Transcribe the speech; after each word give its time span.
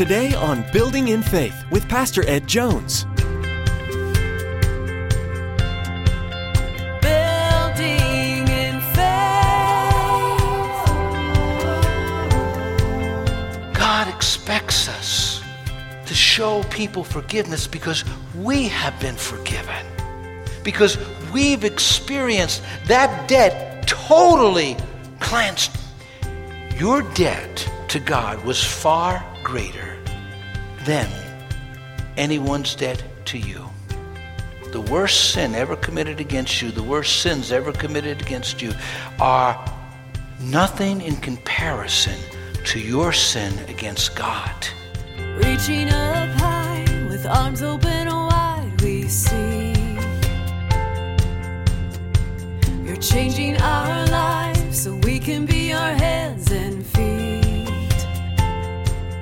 Today 0.00 0.32
on 0.32 0.64
Building 0.72 1.08
in 1.08 1.22
Faith 1.22 1.62
with 1.70 1.86
Pastor 1.86 2.26
Ed 2.26 2.46
Jones. 2.46 3.04
Building 7.02 8.48
in 8.48 8.80
faith. 8.94 9.04
God 13.74 14.08
expects 14.08 14.88
us 14.88 15.42
to 16.06 16.14
show 16.14 16.62
people 16.70 17.04
forgiveness 17.04 17.66
because 17.66 18.02
we 18.34 18.68
have 18.68 18.98
been 19.00 19.16
forgiven. 19.16 19.84
Because 20.64 20.96
we've 21.30 21.64
experienced 21.64 22.62
that 22.86 23.28
debt 23.28 23.86
totally 23.86 24.78
cleansed. 25.18 25.76
Your 26.78 27.02
debt 27.12 27.70
to 27.88 28.00
God 28.00 28.42
was 28.46 28.64
far 28.64 29.22
greater 29.50 29.96
than 30.84 31.08
anyone's 32.16 32.76
debt 32.76 33.02
to 33.24 33.36
you. 33.36 33.68
The 34.70 34.80
worst 34.80 35.32
sin 35.32 35.56
ever 35.56 35.74
committed 35.74 36.20
against 36.20 36.62
you, 36.62 36.70
the 36.70 36.84
worst 36.84 37.20
sins 37.20 37.50
ever 37.50 37.72
committed 37.72 38.22
against 38.22 38.62
you, 38.62 38.72
are 39.18 39.58
nothing 40.40 41.00
in 41.00 41.16
comparison 41.16 42.16
to 42.66 42.78
your 42.78 43.12
sin 43.12 43.52
against 43.68 44.14
God. 44.14 44.54
Reaching 45.44 45.88
up 45.88 46.28
high 46.38 46.86
with 47.08 47.26
arms 47.26 47.60
open 47.60 48.06
wide, 48.06 48.80
we 48.82 49.08
see. 49.08 49.72
You're 52.84 53.02
changing 53.02 53.60
our 53.60 54.06
lives 54.06 54.09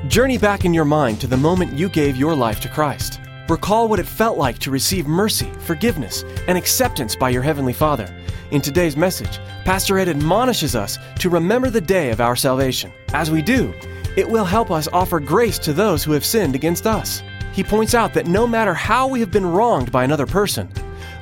Journey 0.09 0.39
back 0.39 0.65
in 0.65 0.73
your 0.73 0.87
mind 0.87 1.21
to 1.21 1.27
the 1.27 1.37
moment 1.37 1.75
you 1.75 1.91
gave 1.91 2.17
your 2.17 2.35
life 2.35 2.61
to 2.61 2.69
Christ. 2.69 3.21
Recall 3.47 3.89
what 3.89 4.01
it 4.01 4.07
felt 4.07 4.39
like 4.39 4.59
to 4.61 4.71
receive 4.71 5.07
mercy, 5.07 5.51
forgiveness, 5.59 6.25
and 6.49 6.57
acceptance 6.57 7.15
by 7.15 7.29
your 7.29 7.43
Heavenly 7.43 7.75
Father. 7.75 8.11
In 8.51 8.63
today's 8.63 8.97
message, 8.97 9.39
Pastor 9.67 9.99
Ed 9.99 10.09
admonishes 10.09 10.75
us 10.75 10.97
to 11.19 11.29
remember 11.29 11.69
the 11.69 11.83
day 11.83 12.09
of 12.11 12.23
our 12.23 12.37
salvation. 12.37 12.91
As 13.13 13.31
we 13.31 13.43
do, 13.43 13.75
it 14.17 14.27
will 14.27 14.47
help 14.47 14.71
us 14.71 14.89
offer 14.95 15.21
grace 15.21 15.59
to 15.59 15.75
those 15.75 16.03
who 16.03 16.13
have 16.13 16.25
sinned 16.25 16.55
against 16.55 16.87
us. 16.87 17.23
He 17.53 17.63
points 17.63 17.93
out 17.93 18.15
that 18.15 18.27
no 18.27 18.47
matter 18.47 18.73
how 18.73 19.09
we 19.09 19.21
have 19.21 19.31
been 19.31 19.45
wronged 19.45 19.93
by 19.93 20.05
another 20.05 20.27
person, 20.27 20.71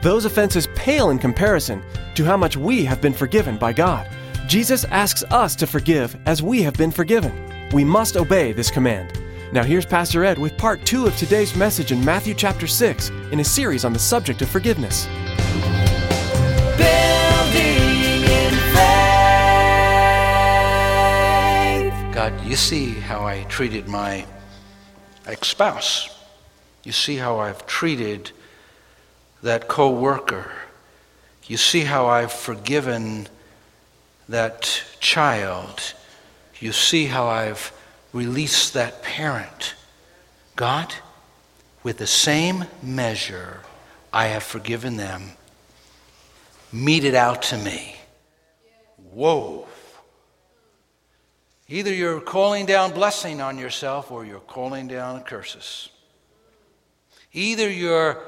those 0.00 0.26
offenses 0.26 0.68
pale 0.76 1.10
in 1.10 1.18
comparison 1.18 1.82
to 2.14 2.24
how 2.24 2.36
much 2.36 2.56
we 2.56 2.84
have 2.84 3.00
been 3.00 3.14
forgiven 3.14 3.56
by 3.56 3.72
God. 3.72 4.08
Jesus 4.46 4.84
asks 4.84 5.24
us 5.24 5.56
to 5.56 5.66
forgive 5.66 6.16
as 6.24 6.40
we 6.40 6.62
have 6.62 6.74
been 6.74 6.92
forgiven. 6.92 7.55
We 7.72 7.82
must 7.84 8.16
obey 8.16 8.52
this 8.52 8.70
command. 8.70 9.20
Now, 9.52 9.64
here's 9.64 9.84
Pastor 9.84 10.24
Ed 10.24 10.38
with 10.38 10.56
part 10.56 10.84
two 10.84 11.06
of 11.06 11.16
today's 11.16 11.56
message 11.56 11.90
in 11.90 12.04
Matthew 12.04 12.32
chapter 12.32 12.68
6 12.68 13.10
in 13.32 13.40
a 13.40 13.44
series 13.44 13.84
on 13.84 13.92
the 13.92 13.98
subject 13.98 14.40
of 14.40 14.48
forgiveness. 14.48 15.06
Building 16.76 18.22
in 18.22 18.52
faith. 18.72 18.84
God, 22.14 22.40
you 22.44 22.54
see 22.54 22.90
how 22.90 23.26
I 23.26 23.42
treated 23.48 23.88
my 23.88 24.24
ex 25.26 25.48
spouse. 25.48 26.24
You 26.84 26.92
see 26.92 27.16
how 27.16 27.38
I've 27.38 27.66
treated 27.66 28.30
that 29.42 29.66
co 29.66 29.90
worker. 29.90 30.52
You 31.46 31.56
see 31.56 31.80
how 31.80 32.06
I've 32.06 32.32
forgiven 32.32 33.26
that 34.28 34.84
child. 35.00 35.94
You 36.60 36.72
see 36.72 37.06
how 37.06 37.26
I've 37.26 37.72
released 38.12 38.74
that 38.74 39.02
parent. 39.02 39.74
God, 40.54 40.94
with 41.82 41.98
the 41.98 42.06
same 42.06 42.64
measure 42.82 43.60
I 44.12 44.26
have 44.28 44.42
forgiven 44.42 44.96
them, 44.96 45.32
mete 46.72 47.04
it 47.04 47.14
out 47.14 47.42
to 47.42 47.58
me. 47.58 47.96
Whoa. 49.12 49.66
Either 51.68 51.92
you're 51.92 52.20
calling 52.20 52.64
down 52.64 52.92
blessing 52.92 53.40
on 53.40 53.58
yourself 53.58 54.10
or 54.10 54.24
you're 54.24 54.40
calling 54.40 54.88
down 54.88 55.22
curses. 55.22 55.90
Either 57.32 57.68
you're 57.68 58.22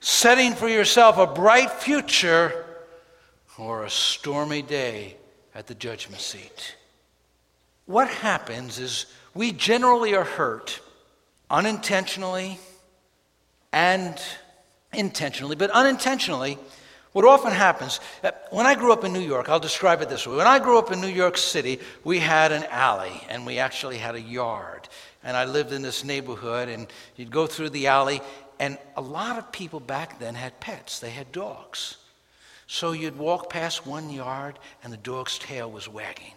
setting 0.00 0.54
for 0.54 0.68
yourself 0.68 1.18
a 1.18 1.26
bright 1.26 1.70
future 1.70 2.64
or 3.56 3.84
a 3.84 3.90
stormy 3.90 4.62
day 4.62 5.16
at 5.54 5.66
the 5.66 5.74
judgment 5.74 6.20
seat. 6.20 6.76
What 7.88 8.08
happens 8.08 8.78
is 8.78 9.06
we 9.32 9.50
generally 9.50 10.14
are 10.14 10.22
hurt 10.22 10.78
unintentionally 11.48 12.58
and 13.72 14.14
intentionally, 14.92 15.56
but 15.56 15.70
unintentionally. 15.70 16.58
What 17.12 17.24
often 17.24 17.50
happens, 17.50 18.00
uh, 18.22 18.32
when 18.50 18.66
I 18.66 18.74
grew 18.74 18.92
up 18.92 19.04
in 19.04 19.14
New 19.14 19.22
York, 19.22 19.48
I'll 19.48 19.58
describe 19.58 20.02
it 20.02 20.10
this 20.10 20.26
way. 20.26 20.36
When 20.36 20.46
I 20.46 20.58
grew 20.58 20.78
up 20.78 20.92
in 20.92 21.00
New 21.00 21.08
York 21.08 21.38
City, 21.38 21.80
we 22.04 22.18
had 22.18 22.52
an 22.52 22.64
alley 22.64 23.22
and 23.30 23.46
we 23.46 23.58
actually 23.58 23.96
had 23.96 24.14
a 24.14 24.20
yard. 24.20 24.86
And 25.24 25.34
I 25.34 25.46
lived 25.46 25.72
in 25.72 25.80
this 25.80 26.04
neighborhood, 26.04 26.68
and 26.68 26.88
you'd 27.16 27.30
go 27.30 27.46
through 27.46 27.70
the 27.70 27.86
alley, 27.86 28.20
and 28.60 28.76
a 28.98 29.00
lot 29.00 29.38
of 29.38 29.50
people 29.50 29.80
back 29.80 30.18
then 30.18 30.34
had 30.34 30.60
pets, 30.60 31.00
they 31.00 31.10
had 31.10 31.32
dogs. 31.32 31.96
So 32.66 32.92
you'd 32.92 33.16
walk 33.16 33.48
past 33.48 33.86
one 33.86 34.10
yard, 34.10 34.58
and 34.84 34.92
the 34.92 34.98
dog's 34.98 35.38
tail 35.38 35.70
was 35.70 35.88
wagging. 35.88 36.34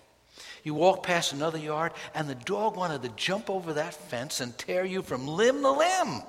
You 0.63 0.73
walk 0.73 1.03
past 1.03 1.33
another 1.33 1.57
yard, 1.57 1.93
and 2.13 2.27
the 2.27 2.35
dog 2.35 2.77
wanted 2.77 3.01
to 3.03 3.09
jump 3.09 3.49
over 3.49 3.73
that 3.73 3.93
fence 3.93 4.41
and 4.41 4.55
tear 4.57 4.85
you 4.85 5.01
from 5.01 5.27
limb 5.27 5.61
to 5.61 5.71
limb. 5.71 6.21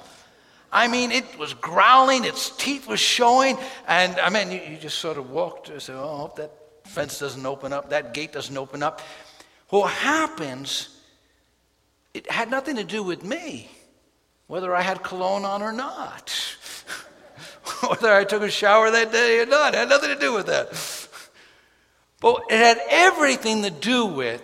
I 0.72 0.88
mean, 0.88 1.12
it 1.12 1.38
was 1.38 1.52
growling, 1.52 2.24
its 2.24 2.56
teeth 2.56 2.88
were 2.88 2.96
showing, 2.96 3.58
and 3.86 4.18
I 4.18 4.30
mean, 4.30 4.50
you, 4.50 4.60
you 4.70 4.78
just 4.78 4.98
sort 4.98 5.18
of 5.18 5.30
walked 5.30 5.68
and 5.68 5.82
said, 5.82 5.96
Oh, 5.96 6.14
I 6.14 6.16
hope 6.18 6.36
that 6.36 6.50
fence 6.84 7.18
doesn't 7.18 7.44
open 7.44 7.74
up, 7.74 7.90
that 7.90 8.14
gate 8.14 8.32
doesn't 8.32 8.56
open 8.56 8.82
up. 8.82 9.02
What 9.68 9.90
happens, 9.90 10.88
it 12.14 12.30
had 12.30 12.50
nothing 12.50 12.76
to 12.76 12.84
do 12.84 13.02
with 13.02 13.22
me, 13.22 13.70
whether 14.46 14.74
I 14.74 14.80
had 14.80 15.02
cologne 15.02 15.44
on 15.44 15.60
or 15.60 15.72
not, 15.72 16.30
whether 17.88 18.10
I 18.10 18.24
took 18.24 18.42
a 18.42 18.50
shower 18.50 18.90
that 18.90 19.12
day 19.12 19.40
or 19.40 19.46
not. 19.46 19.74
Had 19.74 19.90
nothing 19.90 20.08
to 20.08 20.18
do 20.18 20.32
with 20.32 20.46
that. 20.46 20.74
But 22.22 22.44
it 22.50 22.58
had 22.58 22.80
everything 22.88 23.62
to 23.64 23.70
do 23.70 24.06
with 24.06 24.40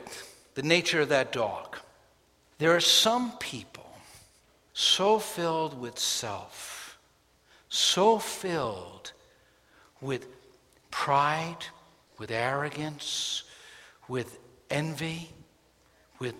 the 0.54 0.62
nature 0.62 1.00
of 1.00 1.10
that 1.10 1.30
dog. 1.30 1.78
There 2.58 2.74
are 2.74 2.80
some 2.80 3.38
people 3.38 3.88
so 4.74 5.20
filled 5.20 5.80
with 5.80 5.96
self, 5.96 6.98
so 7.68 8.18
filled 8.18 9.12
with 10.00 10.26
pride, 10.90 11.66
with 12.18 12.32
arrogance, 12.32 13.44
with 14.08 14.40
envy, 14.70 15.30
with 16.18 16.34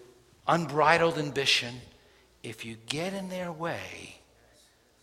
unbridled 0.48 1.18
ambition. 1.18 1.76
If 2.42 2.64
you 2.64 2.76
get 2.86 3.14
in 3.14 3.28
their 3.28 3.52
way, 3.52 4.16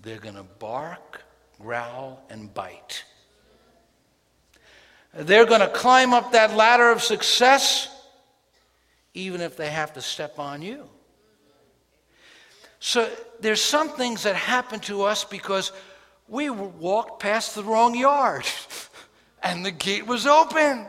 they're 0.01 0.19
going 0.19 0.35
to 0.35 0.44
bark, 0.44 1.24
growl, 1.62 2.22
and 2.29 2.53
bite. 2.53 3.06
They're 5.15 5.45
going 5.45 5.61
to 5.61 5.69
climb 5.69 6.13
up 6.13 6.33
that 6.33 6.55
ladder 6.55 6.91
of 6.91 7.01
success, 7.01 7.89
even 9.13 9.39
if 9.39 9.55
they 9.55 9.69
have 9.69 9.93
to 9.93 10.01
step 10.01 10.39
on 10.39 10.61
you. 10.61 10.89
So 12.79 13.09
there's 13.39 13.61
some 13.61 13.89
things 13.89 14.23
that 14.23 14.35
happen 14.35 14.79
to 14.81 15.03
us 15.03 15.23
because 15.23 15.71
we 16.27 16.49
walked 16.49 17.21
past 17.21 17.55
the 17.55 17.63
wrong 17.63 17.95
yard 17.95 18.45
and 19.43 19.65
the 19.65 19.71
gate 19.71 20.05
was 20.05 20.27
open. 20.27 20.85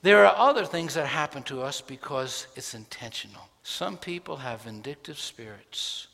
There 0.00 0.26
are 0.26 0.34
other 0.34 0.64
things 0.64 0.94
that 0.94 1.06
happen 1.06 1.42
to 1.44 1.62
us 1.62 1.80
because 1.80 2.46
it's 2.56 2.74
intentional. 2.74 3.42
Some 3.62 3.96
people 3.96 4.38
have 4.38 4.62
vindictive 4.62 5.18
spirits 5.18 6.08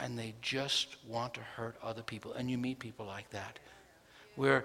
and 0.00 0.18
they 0.18 0.34
just 0.40 0.96
want 1.06 1.34
to 1.34 1.40
hurt 1.40 1.76
other 1.82 2.02
people. 2.02 2.32
And 2.32 2.50
you 2.50 2.56
meet 2.56 2.78
people 2.78 3.04
like 3.04 3.28
that, 3.30 3.58
where 4.36 4.64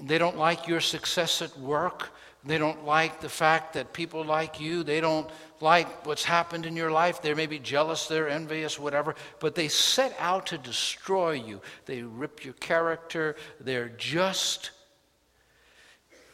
they 0.00 0.18
don't 0.18 0.36
like 0.36 0.68
your 0.68 0.80
success 0.80 1.42
at 1.42 1.56
work. 1.58 2.10
They 2.44 2.58
don't 2.58 2.84
like 2.84 3.20
the 3.20 3.28
fact 3.28 3.72
that 3.74 3.92
people 3.92 4.24
like 4.24 4.60
you. 4.60 4.84
They 4.84 5.00
don't 5.00 5.28
like 5.60 6.06
what's 6.06 6.24
happened 6.24 6.64
in 6.64 6.76
your 6.76 6.92
life. 6.92 7.20
They 7.20 7.34
may 7.34 7.46
be 7.46 7.58
jealous, 7.58 8.06
they're 8.06 8.28
envious, 8.28 8.78
whatever, 8.78 9.16
but 9.40 9.54
they 9.54 9.68
set 9.68 10.14
out 10.20 10.46
to 10.46 10.58
destroy 10.58 11.32
you. 11.32 11.60
They 11.86 12.02
rip 12.02 12.44
your 12.44 12.54
character. 12.54 13.36
They're 13.60 13.88
just 13.88 14.70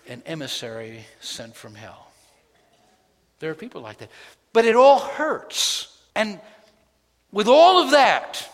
an 0.08 0.22
emissary 0.26 1.04
sent 1.20 1.54
from 1.54 1.74
hell. 1.74 2.12
There 3.38 3.50
are 3.50 3.54
people 3.54 3.80
like 3.80 3.98
that. 3.98 4.10
But 4.52 4.66
it 4.66 4.76
all 4.76 4.98
hurts. 4.98 5.98
And 6.14 6.40
with 7.30 7.48
all 7.48 7.82
of 7.82 7.92
that, 7.92 8.48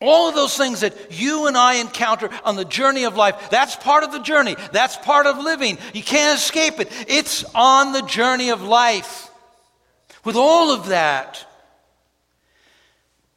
all 0.00 0.28
of 0.28 0.34
those 0.34 0.56
things 0.56 0.80
that 0.80 0.94
you 1.10 1.46
and 1.46 1.56
I 1.56 1.74
encounter 1.74 2.30
on 2.44 2.56
the 2.56 2.64
journey 2.64 3.04
of 3.04 3.16
life, 3.16 3.50
that's 3.50 3.76
part 3.76 4.02
of 4.02 4.12
the 4.12 4.20
journey. 4.20 4.56
That's 4.72 4.96
part 4.96 5.26
of 5.26 5.38
living. 5.38 5.76
You 5.92 6.02
can't 6.02 6.38
escape 6.38 6.80
it. 6.80 6.90
It's 7.06 7.44
on 7.54 7.92
the 7.92 8.02
journey 8.02 8.50
of 8.50 8.62
life. 8.62 9.30
With 10.24 10.36
all 10.36 10.70
of 10.70 10.88
that, 10.88 11.46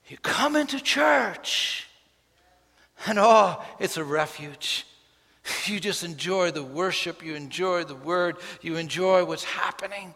You 0.09 0.17
come 0.19 0.55
into 0.55 0.79
church, 0.79 1.87
and 3.07 3.17
oh, 3.17 3.59
it's 3.79 3.97
a 3.97 4.03
refuge. 4.03 4.85
You 5.65 5.79
just 5.79 6.03
enjoy 6.03 6.51
the 6.51 6.63
worship, 6.63 7.21
you 7.21 7.35
enjoy 7.35 7.83
the 7.83 7.95
word, 7.95 8.37
you 8.61 8.77
enjoy 8.77 9.25
what's 9.25 9.43
happening. 9.43 10.13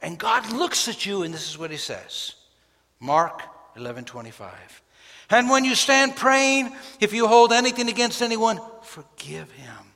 And 0.00 0.18
God 0.18 0.50
looks 0.52 0.88
at 0.88 1.04
you, 1.04 1.22
and 1.22 1.34
this 1.34 1.50
is 1.50 1.58
what 1.58 1.70
he 1.70 1.76
says 1.76 2.34
Mark 3.00 3.42
11 3.76 4.04
25. 4.04 4.82
And 5.30 5.50
when 5.50 5.64
you 5.64 5.74
stand 5.74 6.16
praying, 6.16 6.72
if 7.00 7.12
you 7.12 7.26
hold 7.26 7.52
anything 7.52 7.88
against 7.88 8.22
anyone, 8.22 8.60
forgive 8.82 9.50
him, 9.52 9.92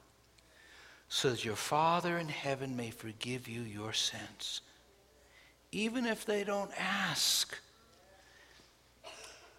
so 1.08 1.30
that 1.30 1.44
your 1.44 1.56
Father 1.56 2.18
in 2.18 2.28
heaven 2.28 2.76
may 2.76 2.90
forgive 2.90 3.48
you 3.48 3.62
your 3.62 3.92
sins, 3.92 4.60
even 5.72 6.04
if 6.06 6.26
they 6.26 6.42
don't 6.42 6.70
ask, 6.78 7.56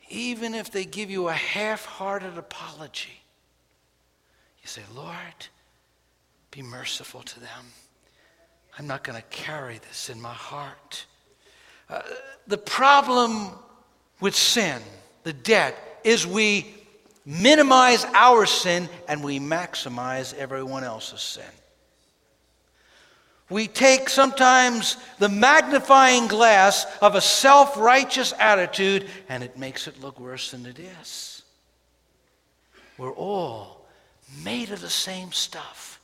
even 0.09 0.53
if 0.53 0.71
they 0.71 0.83
give 0.83 1.09
you 1.09 1.29
a 1.29 1.33
half 1.33 1.85
hearted 1.85 2.38
apology. 2.38 3.21
You 4.62 4.68
say, 4.68 4.81
Lord, 4.94 5.47
be 6.51 6.62
merciful 6.62 7.21
to 7.21 7.39
them. 7.39 7.65
I'm 8.77 8.88
not 8.88 9.03
going 9.03 9.18
to 9.18 9.27
carry 9.29 9.79
this 9.79 10.09
in 10.09 10.21
my 10.21 10.33
heart. 10.33 11.06
Uh, 11.89 12.01
the 12.47 12.57
problem 12.57 13.51
with 14.19 14.35
sin, 14.35 14.81
the 15.23 15.33
debt, 15.33 15.75
is 16.03 16.25
we 16.25 16.73
minimize 17.25 18.06
our 18.13 18.45
sin 18.45 18.89
and 19.07 19.23
we 19.23 19.39
maximize 19.39 20.33
everyone 20.35 20.83
else's 20.83 21.21
sin. 21.21 21.44
We 23.50 23.68
take 23.68 24.07
sometimes 24.07 24.95
the 25.19 25.27
magnifying 25.27 26.27
glass 26.27 26.85
of 27.01 27.15
a 27.15 27.21
self 27.21 27.75
righteous 27.77 28.33
attitude 28.39 29.09
and 29.27 29.44
it 29.44 29.57
makes 29.57 29.88
it 29.88 30.01
look 30.01 30.19
worse 30.19 30.51
than 30.51 30.65
it 30.65 30.79
is. 30.79 31.44
We're 32.97 33.12
all 33.12 33.85
made 34.44 34.71
of 34.71 34.79
the 34.79 34.89
same 34.89 35.33
stuff, 35.33 36.00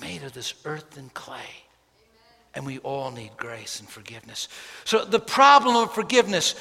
made 0.00 0.22
of 0.22 0.32
this 0.32 0.54
earth 0.64 0.96
and 0.96 1.12
clay. 1.12 1.64
And 2.54 2.64
we 2.64 2.78
all 2.78 3.10
need 3.10 3.32
grace 3.36 3.80
and 3.80 3.88
forgiveness. 3.88 4.48
So, 4.84 5.04
the 5.04 5.20
problem 5.20 5.76
of 5.76 5.92
forgiveness, 5.92 6.54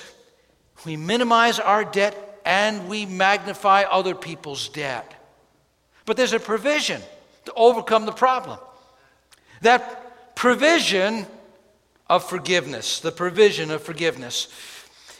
we 0.83 0.97
minimize 0.97 1.59
our 1.59 1.85
debt 1.85 2.41
and 2.45 2.87
we 2.89 3.05
magnify 3.05 3.83
other 3.83 4.15
people's 4.15 4.69
debt. 4.69 5.13
But 6.05 6.17
there's 6.17 6.33
a 6.33 6.39
provision 6.39 7.01
to 7.45 7.53
overcome 7.53 8.05
the 8.05 8.11
problem. 8.11 8.59
That 9.61 10.35
provision 10.35 11.25
of 12.07 12.27
forgiveness, 12.27 12.99
the 12.99 13.11
provision 13.11 13.71
of 13.71 13.81
forgiveness. 13.81 14.47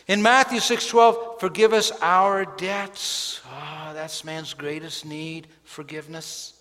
In 0.08 0.22
Matthew 0.22 0.60
6:12, 0.60 1.40
forgive 1.40 1.74
us 1.74 1.92
our 2.02 2.46
debts. 2.46 3.42
Ah, 3.48 3.90
oh, 3.90 3.94
that's 3.94 4.24
man's 4.24 4.54
greatest 4.54 5.06
need, 5.06 5.48
forgiveness. 5.64 6.55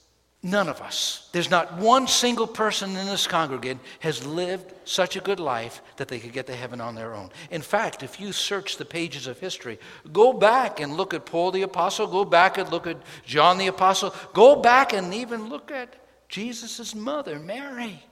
None 0.47 0.69
of 0.69 0.83
us, 0.83 1.27
there's 1.33 1.51
not 1.51 1.79
one 1.79 2.07
single 2.07 2.47
person 2.47 2.97
in 2.97 3.07
this 3.07 3.27
congregation 3.27 3.81
has 4.01 4.27
lived 4.27 4.75
such 4.85 5.17
a 5.17 5.21
good 5.21 5.41
life 5.41 5.81
that 5.97 6.09
they 6.09 6.21
could 6.21 6.35
get 6.35 6.47
to 6.49 6.55
heaven 6.55 6.83
on 6.83 6.95
their 6.95 7.15
own. 7.15 7.31
In 7.51 7.63
fact, 7.63 8.03
if 8.03 8.21
you 8.21 8.31
search 8.31 8.77
the 8.77 8.85
pages 8.85 9.27
of 9.27 9.41
history, 9.41 9.79
go 10.13 10.35
back 10.35 10.81
and 10.81 10.99
look 10.99 11.15
at 11.15 11.25
Paul 11.25 11.51
the 11.51 11.63
Apostle, 11.63 12.07
go 12.07 12.27
back 12.27 12.59
and 12.59 12.71
look 12.71 12.87
at 12.87 12.99
John 13.25 13.57
the 13.57 13.69
Apostle, 13.69 14.15
go 14.35 14.55
back 14.57 14.93
and 14.93 15.15
even 15.15 15.49
look 15.49 15.71
at 15.71 15.97
Jesus' 16.29 16.95
mother, 16.95 17.39
Mary. 17.39 18.05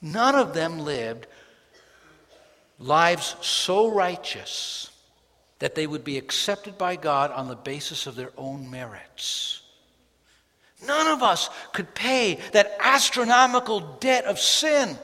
None 0.00 0.36
of 0.36 0.54
them 0.54 0.78
lived 0.78 1.26
lives 2.78 3.34
so 3.40 3.90
righteous 3.90 4.90
that 5.58 5.74
they 5.74 5.88
would 5.88 6.04
be 6.04 6.18
accepted 6.18 6.78
by 6.78 6.94
God 6.94 7.32
on 7.32 7.48
the 7.48 7.56
basis 7.56 8.06
of 8.06 8.14
their 8.14 8.30
own 8.38 8.70
merits. 8.70 9.59
None 10.86 11.08
of 11.08 11.22
us 11.22 11.50
could 11.72 11.94
pay 11.94 12.38
that 12.52 12.76
astronomical 12.80 13.80
debt 14.00 14.24
of 14.24 14.38
sin. 14.38 14.96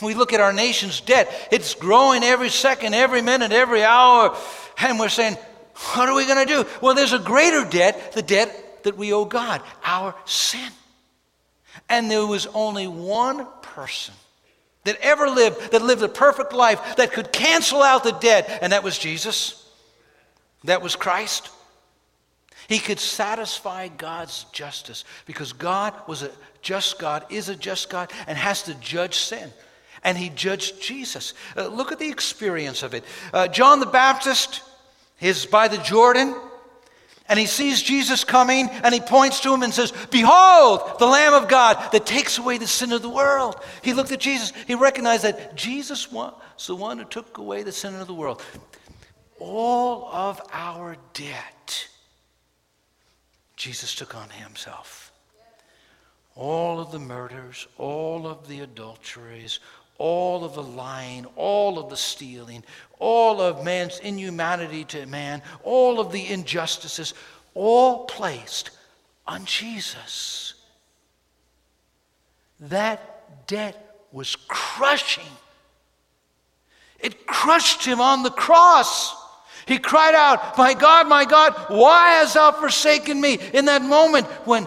We 0.00 0.14
look 0.14 0.32
at 0.32 0.40
our 0.40 0.52
nation's 0.52 1.00
debt, 1.00 1.28
it's 1.50 1.74
growing 1.74 2.22
every 2.22 2.50
second, 2.50 2.94
every 2.94 3.20
minute, 3.20 3.50
every 3.50 3.82
hour, 3.82 4.36
and 4.78 4.98
we're 4.98 5.08
saying, 5.08 5.36
what 5.94 6.08
are 6.08 6.14
we 6.14 6.26
going 6.26 6.46
to 6.46 6.52
do? 6.52 6.68
Well, 6.80 6.94
there's 6.94 7.12
a 7.12 7.18
greater 7.18 7.64
debt, 7.64 8.12
the 8.12 8.22
debt 8.22 8.84
that 8.84 8.96
we 8.96 9.12
owe 9.12 9.24
God, 9.24 9.62
our 9.84 10.14
sin. 10.24 10.70
And 11.88 12.10
there 12.10 12.26
was 12.26 12.46
only 12.48 12.86
one 12.86 13.46
person 13.62 14.14
that 14.84 14.96
ever 15.00 15.28
lived, 15.28 15.72
that 15.72 15.82
lived 15.82 16.02
a 16.02 16.08
perfect 16.08 16.52
life, 16.52 16.96
that 16.96 17.12
could 17.12 17.32
cancel 17.32 17.82
out 17.82 18.04
the 18.04 18.12
debt, 18.12 18.58
and 18.62 18.72
that 18.72 18.82
was 18.82 18.98
Jesus. 18.98 19.68
That 20.64 20.82
was 20.82 20.96
Christ. 20.96 21.50
He 22.68 22.78
could 22.78 23.00
satisfy 23.00 23.88
God's 23.88 24.44
justice 24.52 25.04
because 25.24 25.54
God 25.54 25.94
was 26.06 26.22
a 26.22 26.30
just 26.60 26.98
God, 26.98 27.24
is 27.30 27.48
a 27.48 27.56
just 27.56 27.88
God, 27.88 28.12
and 28.26 28.36
has 28.36 28.64
to 28.64 28.74
judge 28.74 29.16
sin. 29.16 29.50
And 30.04 30.18
he 30.18 30.28
judged 30.28 30.80
Jesus. 30.80 31.32
Uh, 31.56 31.68
look 31.68 31.92
at 31.92 31.98
the 31.98 32.10
experience 32.10 32.82
of 32.82 32.92
it. 32.92 33.04
Uh, 33.32 33.48
John 33.48 33.80
the 33.80 33.86
Baptist 33.86 34.60
is 35.18 35.46
by 35.46 35.68
the 35.68 35.78
Jordan, 35.78 36.36
and 37.26 37.38
he 37.38 37.46
sees 37.46 37.82
Jesus 37.82 38.22
coming, 38.22 38.68
and 38.68 38.92
he 38.92 39.00
points 39.00 39.40
to 39.40 39.54
him 39.54 39.62
and 39.62 39.72
says, 39.72 39.92
Behold, 40.10 40.98
the 40.98 41.06
Lamb 41.06 41.32
of 41.32 41.48
God 41.48 41.92
that 41.92 42.04
takes 42.04 42.36
away 42.36 42.58
the 42.58 42.66
sin 42.66 42.92
of 42.92 43.00
the 43.00 43.08
world. 43.08 43.56
He 43.80 43.94
looked 43.94 44.12
at 44.12 44.20
Jesus. 44.20 44.52
He 44.66 44.74
recognized 44.74 45.24
that 45.24 45.56
Jesus 45.56 46.12
was 46.12 46.34
the 46.66 46.76
one 46.76 46.98
who 46.98 47.04
took 47.04 47.38
away 47.38 47.62
the 47.62 47.72
sin 47.72 47.94
of 47.94 48.06
the 48.06 48.14
world. 48.14 48.42
All 49.38 50.10
of 50.12 50.40
our 50.52 50.98
debt 51.14 51.54
Jesus 53.58 53.92
took 53.94 54.14
on 54.14 54.30
himself. 54.30 55.12
All 56.36 56.80
of 56.80 56.92
the 56.92 57.00
murders, 57.00 57.66
all 57.76 58.26
of 58.28 58.46
the 58.46 58.60
adulteries, 58.60 59.58
all 59.98 60.44
of 60.44 60.54
the 60.54 60.62
lying, 60.62 61.26
all 61.34 61.76
of 61.76 61.90
the 61.90 61.96
stealing, 61.96 62.62
all 63.00 63.40
of 63.40 63.64
man's 63.64 63.98
inhumanity 63.98 64.84
to 64.84 65.04
man, 65.06 65.42
all 65.64 65.98
of 65.98 66.12
the 66.12 66.24
injustices, 66.28 67.14
all 67.54 68.04
placed 68.04 68.70
on 69.26 69.44
Jesus. 69.44 70.54
That 72.60 73.46
debt 73.48 73.96
was 74.12 74.36
crushing. 74.46 75.24
It 77.00 77.26
crushed 77.26 77.84
him 77.84 78.00
on 78.00 78.22
the 78.22 78.30
cross. 78.30 79.17
He 79.68 79.76
cried 79.76 80.14
out, 80.14 80.56
My 80.56 80.72
God, 80.72 81.06
my 81.08 81.26
God, 81.26 81.52
why 81.68 82.12
hast 82.12 82.34
thou 82.34 82.52
forsaken 82.52 83.20
me? 83.20 83.38
In 83.52 83.66
that 83.66 83.82
moment 83.82 84.26
when 84.46 84.66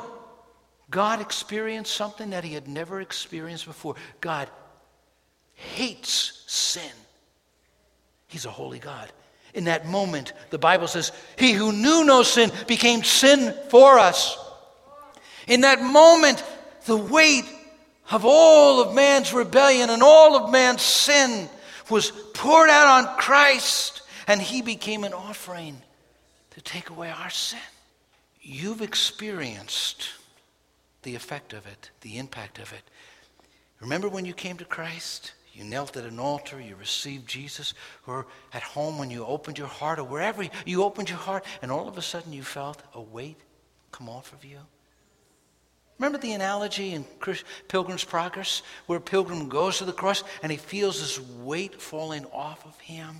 God 0.91 1.21
experienced 1.21 1.95
something 1.95 2.29
that 2.29 2.43
he 2.43 2.53
had 2.53 2.67
never 2.67 3.01
experienced 3.01 3.65
before. 3.65 3.95
God 4.19 4.47
hates 5.55 6.43
sin. 6.45 6.91
He's 8.27 8.45
a 8.45 8.51
holy 8.51 8.77
God. 8.77 9.11
In 9.55 9.63
that 9.63 9.87
moment, 9.87 10.33
the 10.51 10.59
Bible 10.59 10.87
says, 10.87 11.11
He 11.35 11.53
who 11.53 11.71
knew 11.71 12.05
no 12.05 12.21
sin 12.21 12.51
became 12.67 13.03
sin 13.03 13.55
for 13.69 13.97
us. 13.97 14.37
In 15.47 15.61
that 15.61 15.81
moment, 15.81 16.43
the 16.85 16.95
weight 16.95 17.45
of 18.11 18.23
all 18.23 18.81
of 18.81 18.93
man's 18.93 19.33
rebellion 19.33 19.89
and 19.89 20.03
all 20.03 20.35
of 20.35 20.51
man's 20.51 20.83
sin 20.83 21.49
was 21.89 22.11
poured 22.33 22.69
out 22.69 23.07
on 23.07 23.17
Christ 23.17 24.00
and 24.27 24.41
he 24.41 24.61
became 24.61 25.03
an 25.03 25.13
offering 25.13 25.81
to 26.51 26.61
take 26.61 26.89
away 26.89 27.09
our 27.09 27.29
sin. 27.29 27.59
You've 28.41 28.81
experienced 28.81 30.09
the 31.03 31.15
effect 31.15 31.53
of 31.53 31.65
it, 31.65 31.89
the 32.01 32.17
impact 32.17 32.59
of 32.59 32.73
it. 32.73 32.83
Remember 33.79 34.09
when 34.09 34.25
you 34.25 34.33
came 34.33 34.57
to 34.57 34.65
Christ? 34.65 35.33
You 35.53 35.63
knelt 35.63 35.97
at 35.97 36.05
an 36.05 36.19
altar, 36.19 36.61
you 36.61 36.75
received 36.75 37.27
Jesus, 37.27 37.73
or 38.07 38.25
at 38.53 38.63
home 38.63 38.97
when 38.97 39.11
you 39.11 39.25
opened 39.25 39.57
your 39.57 39.67
heart, 39.67 39.99
or 39.99 40.03
wherever 40.03 40.47
you 40.65 40.83
opened 40.83 41.09
your 41.09 41.17
heart, 41.17 41.43
and 41.61 41.71
all 41.71 41.87
of 41.87 41.97
a 41.97 42.01
sudden 42.01 42.31
you 42.31 42.43
felt 42.43 42.81
a 42.93 43.01
weight 43.01 43.39
come 43.91 44.07
off 44.07 44.31
of 44.33 44.45
you. 44.45 44.59
Remember 45.99 46.17
the 46.17 46.31
analogy 46.31 46.93
in 46.93 47.05
Pilgrim's 47.67 48.03
Progress 48.03 48.63
where 48.87 48.99
pilgrim 48.99 49.49
goes 49.49 49.77
to 49.77 49.85
the 49.85 49.93
cross 49.93 50.23
and 50.41 50.51
he 50.51 50.57
feels 50.57 50.99
this 50.99 51.19
weight 51.19 51.79
falling 51.79 52.25
off 52.33 52.65
of 52.65 52.79
him? 52.79 53.15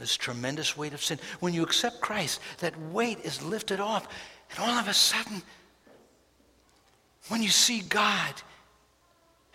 This 0.00 0.16
tremendous 0.16 0.76
weight 0.76 0.94
of 0.94 1.02
sin. 1.02 1.20
When 1.38 1.54
you 1.54 1.62
accept 1.62 2.00
Christ, 2.00 2.40
that 2.58 2.78
weight 2.90 3.20
is 3.22 3.42
lifted 3.42 3.78
off. 3.78 4.08
And 4.50 4.58
all 4.58 4.78
of 4.78 4.88
a 4.88 4.94
sudden, 4.94 5.42
when 7.28 7.42
you 7.42 7.50
see 7.50 7.82
God 7.82 8.34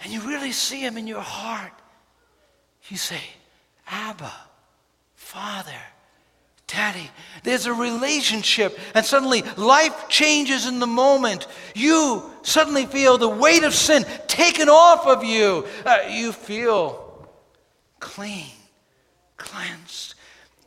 and 0.02 0.14
you 0.14 0.22
really 0.22 0.54
see 0.54 0.80
Him 0.80 0.98
in 0.98 1.08
your 1.08 1.22
heart, 1.22 1.74
you 2.88 2.96
say, 2.96 3.20
Abba, 3.88 4.32
Father, 5.16 5.72
Daddy. 6.68 7.10
There's 7.44 7.66
a 7.66 7.74
relationship, 7.74 8.80
and 8.96 9.06
suddenly 9.06 9.44
life 9.58 10.10
changes 10.10 10.68
in 10.68 10.80
the 10.80 10.88
moment. 10.88 11.48
You 11.76 12.32
suddenly 12.42 12.86
feel 12.86 13.18
the 13.18 13.30
weight 13.30 13.64
of 13.64 13.74
sin 13.74 14.06
taken 14.28 14.70
off 14.70 15.06
of 15.06 15.24
you. 15.24 15.68
Uh, 15.86 16.00
you 16.10 16.32
feel 16.32 17.28
clean 18.00 18.52
cleansed. 19.38 20.15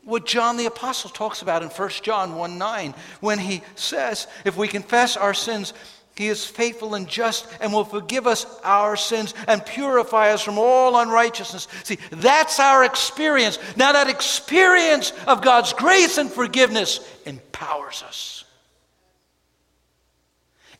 What 0.08 0.24
John 0.24 0.56
the 0.56 0.64
Apostle 0.64 1.10
talks 1.10 1.42
about 1.42 1.62
in 1.62 1.68
1 1.68 1.90
John 2.02 2.36
1 2.36 2.56
9, 2.56 2.94
when 3.20 3.38
he 3.38 3.60
says, 3.74 4.26
If 4.46 4.56
we 4.56 4.66
confess 4.66 5.18
our 5.18 5.34
sins, 5.34 5.74
he 6.16 6.28
is 6.28 6.46
faithful 6.46 6.94
and 6.94 7.06
just 7.06 7.46
and 7.60 7.74
will 7.74 7.84
forgive 7.84 8.26
us 8.26 8.46
our 8.64 8.96
sins 8.96 9.34
and 9.46 9.64
purify 9.66 10.30
us 10.30 10.40
from 10.40 10.56
all 10.56 10.98
unrighteousness. 10.98 11.68
See, 11.84 11.98
that's 12.10 12.58
our 12.58 12.84
experience. 12.84 13.58
Now, 13.76 13.92
that 13.92 14.08
experience 14.08 15.12
of 15.26 15.42
God's 15.42 15.74
grace 15.74 16.16
and 16.16 16.30
forgiveness 16.30 17.06
empowers 17.26 18.02
us. 18.02 18.44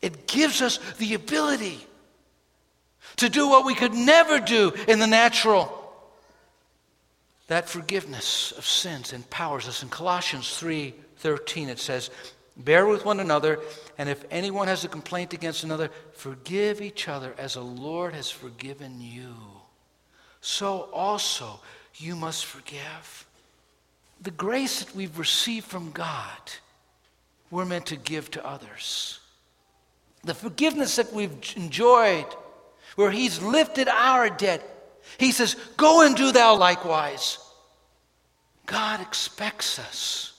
It 0.01 0.25
gives 0.25 0.63
us 0.63 0.79
the 0.97 1.13
ability 1.13 1.85
to 3.17 3.29
do 3.29 3.47
what 3.47 3.63
we 3.63 3.75
could 3.75 3.93
never 3.93 4.39
do 4.39 4.71
in 4.87 4.97
the 4.97 5.05
natural. 5.05 5.78
That 7.49 7.67
forgiveness 7.67 8.51
of 8.51 8.65
sins 8.65 9.11
empowers 9.11 9.67
us. 9.67 9.81
In 9.81 9.89
Colossians 9.89 10.55
3:13 10.55 11.67
it 11.67 11.79
says, 11.79 12.11
"Bear 12.55 12.85
with 12.85 13.05
one 13.05 13.19
another, 13.19 13.59
and 13.97 14.07
if 14.07 14.23
anyone 14.29 14.67
has 14.67 14.83
a 14.83 14.87
complaint 14.87 15.33
against 15.33 15.63
another, 15.63 15.89
forgive 16.13 16.79
each 16.79 17.07
other 17.07 17.33
as 17.39 17.55
the 17.55 17.61
Lord 17.61 18.13
has 18.13 18.29
forgiven 18.29 19.01
you. 19.01 19.61
So 20.41 20.91
also 20.93 21.59
you 21.95 22.15
must 22.15 22.45
forgive." 22.45 23.25
The 24.21 24.31
grace 24.31 24.79
that 24.79 24.95
we've 24.95 25.17
received 25.17 25.65
from 25.65 25.91
God, 25.91 26.51
we're 27.49 27.65
meant 27.65 27.87
to 27.87 27.95
give 27.95 28.29
to 28.31 28.45
others. 28.45 29.21
The 30.23 30.35
forgiveness 30.35 30.97
that 30.97 31.13
we've 31.13 31.55
enjoyed, 31.55 32.27
where 32.95 33.09
He's 33.09 33.39
lifted 33.39 33.87
our 33.87 34.29
debt, 34.29 34.78
He 35.17 35.31
says, 35.31 35.55
Go 35.77 36.05
and 36.05 36.15
do 36.15 36.31
thou 36.31 36.55
likewise. 36.55 37.37
God 38.65 39.01
expects 39.01 39.79
us 39.79 40.33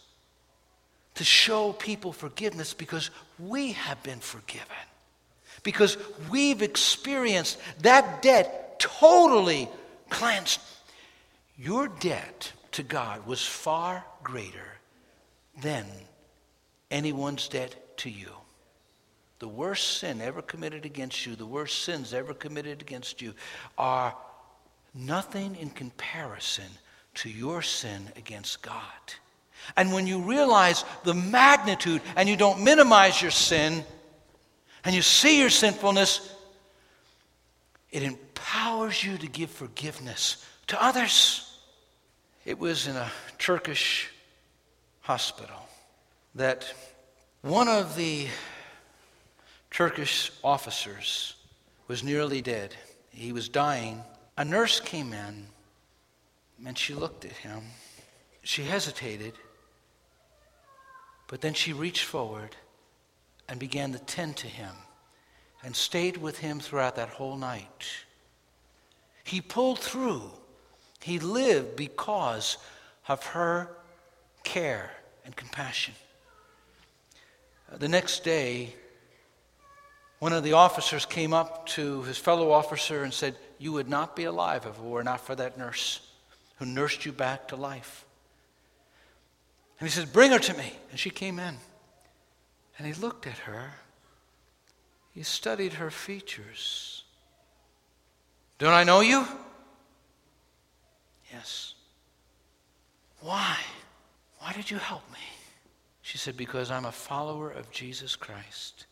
to 1.17 1.25
show 1.25 1.73
people 1.73 2.12
forgiveness 2.12 2.73
because 2.73 3.11
we 3.39 3.73
have 3.73 4.03
been 4.03 4.21
forgiven, 4.21 4.67
because 5.62 5.97
we've 6.31 6.62
experienced 6.62 7.59
that 7.83 8.23
debt 8.23 8.79
totally 8.79 9.69
cleansed. 10.09 10.61
Your 11.59 11.89
debt 11.89 12.53
to 12.73 12.83
God 12.83 13.27
was 13.27 13.45
far 13.45 14.05
greater 14.23 14.79
than 15.61 15.85
anyone's 16.91 17.49
debt 17.49 17.99
to 17.99 18.11
you. 18.11 18.31
The 19.41 19.49
worst 19.49 19.99
sin 19.99 20.21
ever 20.21 20.43
committed 20.43 20.85
against 20.85 21.27
you, 21.27 21.35
the 21.35 21.47
worst 21.47 21.83
sins 21.83 22.15
ever 22.15 22.35
committed 22.35 22.81
against 22.81 23.21
you, 23.21 23.35
are 23.77 24.15
nothing 24.95 25.57
in 25.57 25.71
comparison 25.71 26.65
to 27.15 27.29
your 27.29 27.63
sin 27.63 28.11
against 28.17 28.63
God. 28.63 28.83
And 29.77 29.93
when 29.93 30.07
you 30.07 30.21
realize 30.21 30.85
the 31.05 31.15
magnitude 31.15 32.03
and 32.17 32.29
you 32.29 32.37
don't 32.37 32.63
minimize 32.63 33.21
your 33.21 33.31
sin 33.31 33.85
and 34.85 34.95
you 34.95 35.03
see 35.03 35.39
your 35.41 35.51
sinfulness, 35.51 36.35
it 37.91 38.03
empowers 38.03 39.03
you 39.03 39.19
to 39.19 39.27
give 39.27 39.51
forgiveness 39.51 40.45
to 40.69 40.83
others. 40.83 41.59
It 42.45 42.59
was 42.59 42.87
in 42.87 42.97
a 42.97 43.11
Turkish 43.39 44.09
hospital 45.01 45.69
that 46.35 46.73
one 47.43 47.69
of 47.69 47.97
the 47.97 48.29
Turkish 49.71 50.33
officers 50.43 51.35
was 51.89 52.03
nearly 52.03 52.41
dead. 52.41 52.75
He 53.11 53.33
was 53.33 53.49
dying. 53.49 54.03
A 54.41 54.45
nurse 54.45 54.81
came 54.81 55.13
in 55.13 55.49
and 56.65 56.79
she 56.79 56.95
looked 56.95 57.27
at 57.27 57.33
him. 57.33 57.61
She 58.43 58.63
hesitated, 58.63 59.35
but 61.29 61.43
then 61.43 61.53
she 61.53 61.75
reached 61.75 62.05
forward 62.07 62.57
and 63.51 63.61
began 63.61 63.93
to 63.93 63.99
tend 63.99 64.39
to 64.39 64.47
him 64.47 64.75
and 65.63 65.77
stayed 65.77 66.17
with 66.17 66.39
him 66.39 66.59
throughout 66.59 66.97
that 66.97 67.11
whole 67.11 67.37
night. 67.37 67.85
He 69.25 69.43
pulled 69.43 69.79
through. 69.79 70.23
He 71.03 71.19
lived 71.19 71.77
because 71.77 72.57
of 73.09 73.23
her 73.27 73.69
care 74.43 74.91
and 75.27 75.37
compassion. 75.37 75.93
Uh, 77.71 77.77
the 77.77 77.89
next 77.89 78.25
day, 78.25 78.75
one 80.19 80.33
of 80.33 80.45
the 80.45 80.55
officers 80.55 81.05
came 81.05 81.35
up 81.35 81.67
to 81.67 82.05
his 82.05 82.17
fellow 82.17 82.53
officer 82.53 83.03
and 83.03 83.13
said, 83.13 83.37
You 83.61 83.73
would 83.73 83.88
not 83.88 84.17
be 84.17 84.25
alive 84.25 84.64
if 84.67 84.76
it 84.76 84.83
were 84.83 85.05
not 85.05 85.21
for 85.21 85.37
that 85.37 85.57
nurse 85.57 86.00
who 86.57 86.64
nursed 86.64 87.05
you 87.05 87.12
back 87.12 87.49
to 87.49 87.57
life. 87.57 88.07
And 89.79 89.88
he 89.88 89.93
says, 89.93 90.07
Bring 90.07 90.33
her 90.33 90.38
to 90.38 90.57
me. 90.57 90.73
And 90.90 90.99
she 90.99 91.11
came 91.11 91.38
in. 91.38 91.57
And 92.79 92.87
he 92.87 92.95
looked 92.95 93.26
at 93.26 93.38
her. 93.38 93.71
He 95.12 95.23
studied 95.23 95.75
her 95.75 95.90
features. 95.90 97.05
Don't 98.59 98.73
I 98.73 98.83
know 98.83 99.00
you? 99.00 99.26
Yes. 101.31 101.75
Why? 103.21 103.57
Why 104.38 104.52
did 104.55 104.71
you 104.71 104.79
help 104.79 105.09
me? 105.12 105.19
She 106.02 106.19
said, 106.19 106.37
Because 106.37 106.71
I'm 106.71 106.87
a 106.87 106.93
follower 106.93 107.50
of 107.50 107.71
Jesus 107.71 108.17
Christ 108.17 108.87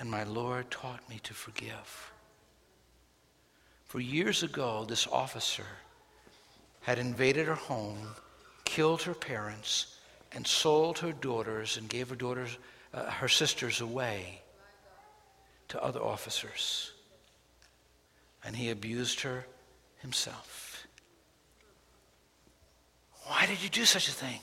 and 0.00 0.10
my 0.10 0.24
Lord 0.24 0.70
taught 0.70 1.06
me 1.10 1.20
to 1.22 1.34
forgive. 1.34 2.09
For 3.90 3.98
years 3.98 4.44
ago, 4.44 4.84
this 4.84 5.08
officer 5.08 5.66
had 6.82 7.00
invaded 7.00 7.48
her 7.48 7.56
home, 7.56 7.98
killed 8.64 9.02
her 9.02 9.14
parents, 9.14 9.96
and 10.30 10.46
sold 10.46 11.00
her 11.00 11.10
daughters 11.10 11.76
and 11.76 11.88
gave 11.88 12.08
her 12.08 12.14
daughters, 12.14 12.56
uh, 12.94 13.10
her 13.10 13.26
sisters 13.26 13.80
away 13.80 14.42
to 15.66 15.82
other 15.82 16.00
officers. 16.00 16.92
And 18.44 18.54
he 18.54 18.70
abused 18.70 19.22
her 19.22 19.44
himself. 19.98 20.86
Why 23.24 23.44
did 23.46 23.60
you 23.60 23.68
do 23.68 23.84
such 23.84 24.06
a 24.06 24.12
thing? 24.12 24.38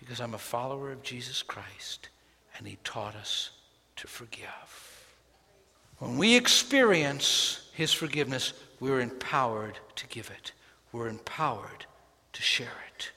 Because 0.00 0.22
I'm 0.22 0.32
a 0.32 0.38
follower 0.38 0.90
of 0.90 1.02
Jesus 1.02 1.42
Christ, 1.42 2.08
and 2.56 2.66
he 2.66 2.78
taught 2.82 3.14
us 3.14 3.50
to 3.96 4.06
forgive. 4.06 4.87
When 5.98 6.18
we 6.18 6.36
experience 6.36 7.68
His 7.72 7.92
forgiveness, 7.92 8.52
we're 8.80 9.00
empowered 9.00 9.78
to 9.96 10.06
give 10.06 10.30
it, 10.30 10.52
we're 10.92 11.08
empowered 11.08 11.86
to 12.32 12.42
share 12.42 12.66
it. 12.96 13.10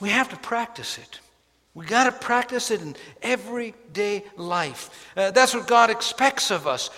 We 0.00 0.10
have 0.10 0.28
to 0.28 0.36
practice 0.36 0.98
it. 0.98 1.20
We 1.74 1.86
got 1.86 2.04
to 2.04 2.12
practice 2.12 2.70
it 2.70 2.82
in 2.82 2.96
everyday 3.22 4.24
life. 4.36 5.12
Uh, 5.16 5.30
that's 5.30 5.54
what 5.54 5.66
God 5.66 5.90
expects 5.90 6.50
of 6.50 6.66
us 6.66 6.90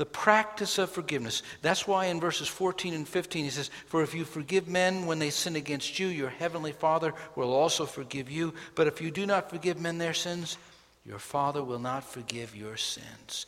the 0.00 0.06
practice 0.06 0.78
of 0.78 0.90
forgiveness. 0.90 1.42
That's 1.60 1.86
why 1.86 2.06
in 2.06 2.20
verses 2.20 2.48
14 2.48 2.94
and 2.94 3.06
15 3.06 3.44
he 3.44 3.50
says, 3.50 3.68
For 3.84 4.02
if 4.02 4.14
you 4.14 4.24
forgive 4.24 4.66
men 4.66 5.04
when 5.04 5.18
they 5.18 5.28
sin 5.28 5.56
against 5.56 5.98
you, 5.98 6.06
your 6.06 6.30
heavenly 6.30 6.72
Father 6.72 7.12
will 7.36 7.52
also 7.52 7.84
forgive 7.84 8.30
you. 8.30 8.54
But 8.74 8.86
if 8.86 9.02
you 9.02 9.10
do 9.10 9.26
not 9.26 9.50
forgive 9.50 9.78
men 9.78 9.98
their 9.98 10.14
sins, 10.14 10.56
your 11.04 11.18
Father 11.18 11.62
will 11.62 11.78
not 11.78 12.02
forgive 12.02 12.56
your 12.56 12.78
sins. 12.78 13.44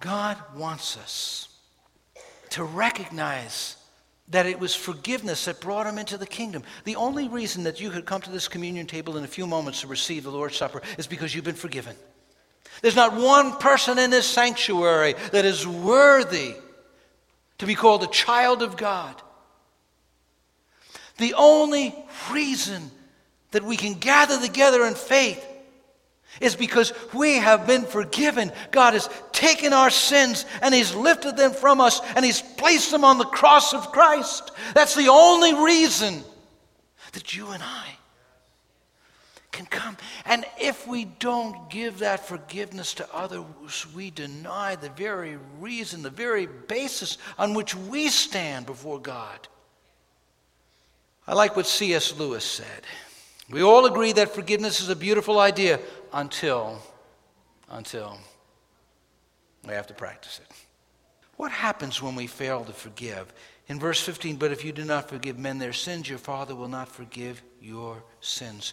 God 0.00 0.36
wants 0.54 0.96
us 0.96 1.48
to 2.50 2.64
recognize 2.64 3.76
that 4.28 4.46
it 4.46 4.58
was 4.58 4.74
forgiveness 4.74 5.44
that 5.44 5.60
brought 5.60 5.86
him 5.86 5.98
into 5.98 6.18
the 6.18 6.26
kingdom. 6.26 6.62
The 6.84 6.96
only 6.96 7.28
reason 7.28 7.64
that 7.64 7.80
you 7.80 7.90
could 7.90 8.06
come 8.06 8.20
to 8.22 8.30
this 8.30 8.48
communion 8.48 8.86
table 8.86 9.16
in 9.16 9.24
a 9.24 9.28
few 9.28 9.46
moments 9.46 9.82
to 9.82 9.86
receive 9.86 10.24
the 10.24 10.30
Lord's 10.30 10.56
Supper 10.56 10.82
is 10.98 11.06
because 11.06 11.34
you've 11.34 11.44
been 11.44 11.54
forgiven. 11.54 11.96
There's 12.82 12.96
not 12.96 13.14
one 13.14 13.52
person 13.58 13.98
in 13.98 14.10
this 14.10 14.26
sanctuary 14.26 15.14
that 15.32 15.44
is 15.44 15.66
worthy 15.66 16.56
to 17.58 17.66
be 17.66 17.74
called 17.74 18.02
a 18.02 18.08
child 18.08 18.62
of 18.62 18.76
God. 18.76 19.14
The 21.18 21.34
only 21.34 21.94
reason 22.30 22.90
that 23.52 23.62
we 23.62 23.76
can 23.76 23.94
gather 23.94 24.40
together 24.40 24.84
in 24.84 24.94
faith 24.94 25.45
is 26.40 26.56
because 26.56 26.92
we 27.14 27.34
have 27.36 27.66
been 27.66 27.84
forgiven. 27.84 28.52
God 28.70 28.94
has 28.94 29.08
taken 29.32 29.72
our 29.72 29.90
sins 29.90 30.44
and 30.62 30.74
He's 30.74 30.94
lifted 30.94 31.36
them 31.36 31.52
from 31.52 31.80
us 31.80 32.00
and 32.14 32.24
He's 32.24 32.42
placed 32.42 32.90
them 32.90 33.04
on 33.04 33.18
the 33.18 33.24
cross 33.24 33.74
of 33.74 33.92
Christ. 33.92 34.50
That's 34.74 34.94
the 34.94 35.08
only 35.08 35.54
reason 35.54 36.22
that 37.12 37.36
you 37.36 37.48
and 37.48 37.62
I 37.62 37.86
can 39.56 39.66
come. 39.66 39.96
And 40.26 40.44
if 40.60 40.86
we 40.86 41.06
don't 41.06 41.70
give 41.70 42.00
that 42.00 42.26
forgiveness 42.26 42.94
to 42.94 43.14
others, 43.14 43.86
we 43.94 44.10
deny 44.10 44.76
the 44.76 44.90
very 44.90 45.38
reason, 45.58 46.02
the 46.02 46.10
very 46.10 46.46
basis 46.46 47.16
on 47.38 47.54
which 47.54 47.74
we 47.74 48.08
stand 48.08 48.66
before 48.66 49.00
God. 49.00 49.48
I 51.26 51.34
like 51.34 51.56
what 51.56 51.66
C.S. 51.66 52.16
Lewis 52.16 52.44
said. 52.44 52.82
We 53.50 53.62
all 53.62 53.86
agree 53.86 54.12
that 54.12 54.34
forgiveness 54.34 54.80
is 54.80 54.88
a 54.88 54.96
beautiful 54.96 55.38
idea 55.38 55.78
until, 56.12 56.82
until 57.70 58.18
we 59.64 59.72
have 59.72 59.86
to 59.86 59.94
practice 59.94 60.40
it. 60.42 60.56
What 61.36 61.52
happens 61.52 62.02
when 62.02 62.14
we 62.16 62.26
fail 62.26 62.64
to 62.64 62.72
forgive? 62.72 63.32
In 63.68 63.78
verse 63.78 64.00
15, 64.00 64.36
but 64.36 64.52
if 64.52 64.64
you 64.64 64.72
do 64.72 64.84
not 64.84 65.08
forgive 65.08 65.38
men 65.38 65.58
their 65.58 65.72
sins, 65.72 66.08
your 66.08 66.18
Father 66.18 66.54
will 66.54 66.68
not 66.68 66.88
forgive 66.88 67.42
your 67.60 68.02
sins. 68.20 68.72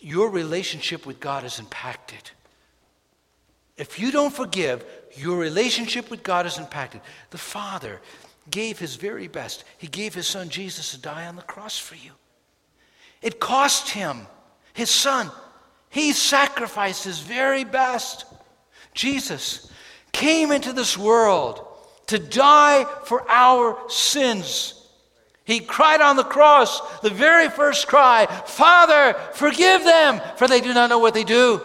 Your 0.00 0.30
relationship 0.30 1.06
with 1.06 1.18
God 1.18 1.44
is 1.44 1.58
impacted. 1.58 2.30
If 3.76 3.98
you 3.98 4.10
don't 4.10 4.34
forgive, 4.34 4.84
your 5.16 5.38
relationship 5.38 6.10
with 6.10 6.22
God 6.22 6.46
is 6.46 6.58
impacted. 6.58 7.00
The 7.30 7.38
Father 7.38 8.00
gave 8.50 8.78
his 8.78 8.96
very 8.96 9.28
best. 9.28 9.64
He 9.78 9.86
gave 9.86 10.14
his 10.14 10.26
son 10.26 10.48
Jesus 10.48 10.92
to 10.92 11.00
die 11.00 11.26
on 11.26 11.36
the 11.36 11.42
cross 11.42 11.78
for 11.78 11.94
you. 11.94 12.12
It 13.22 13.40
cost 13.40 13.90
him, 13.90 14.26
his 14.72 14.90
son. 14.90 15.30
He 15.90 16.12
sacrificed 16.12 17.04
his 17.04 17.20
very 17.20 17.64
best. 17.64 18.24
Jesus 18.94 19.70
came 20.12 20.52
into 20.52 20.72
this 20.72 20.96
world 20.96 21.64
to 22.08 22.18
die 22.18 22.84
for 23.04 23.28
our 23.30 23.78
sins. 23.88 24.74
He 25.44 25.60
cried 25.60 26.02
on 26.02 26.16
the 26.16 26.24
cross, 26.24 27.00
the 27.00 27.10
very 27.10 27.48
first 27.48 27.88
cry, 27.88 28.26
Father, 28.46 29.14
forgive 29.32 29.82
them, 29.82 30.20
for 30.36 30.46
they 30.46 30.60
do 30.60 30.74
not 30.74 30.90
know 30.90 30.98
what 30.98 31.14
they 31.14 31.24
do. 31.24 31.62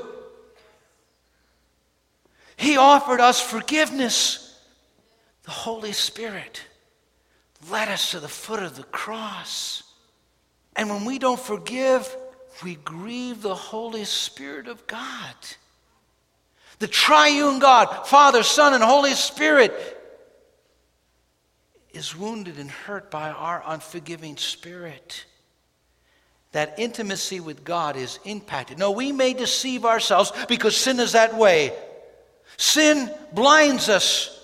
He 2.55 2.77
offered 2.77 3.19
us 3.19 3.41
forgiveness. 3.41 4.57
The 5.43 5.51
Holy 5.51 5.91
Spirit 5.91 6.61
led 7.69 7.89
us 7.89 8.11
to 8.11 8.21
the 8.21 8.29
foot 8.29 8.63
of 8.63 8.77
the 8.77 8.83
cross. 8.83 9.82
And 10.75 10.89
when 10.89 11.05
we 11.05 11.19
don't 11.19 11.39
forgive, 11.39 12.15
we 12.63 12.75
grieve 12.75 13.41
the 13.41 13.55
Holy 13.55 14.05
Spirit 14.05 14.67
of 14.67 14.85
God. 14.87 15.35
The 16.79 16.87
triune 16.87 17.59
God, 17.59 18.07
Father, 18.07 18.43
Son, 18.43 18.73
and 18.73 18.83
Holy 18.83 19.13
Spirit, 19.13 19.73
is 21.93 22.15
wounded 22.15 22.57
and 22.57 22.69
hurt 22.69 23.11
by 23.11 23.29
our 23.29 23.63
unforgiving 23.65 24.37
spirit. 24.37 25.25
That 26.51 26.75
intimacy 26.77 27.39
with 27.39 27.63
God 27.63 27.95
is 27.95 28.19
impacted. 28.25 28.77
No, 28.77 28.91
we 28.91 29.11
may 29.11 29.33
deceive 29.33 29.85
ourselves 29.85 30.31
because 30.47 30.75
sin 30.75 30.99
is 30.99 31.13
that 31.13 31.35
way. 31.35 31.73
Sin 32.57 33.11
blinds 33.31 33.89
us 33.89 34.42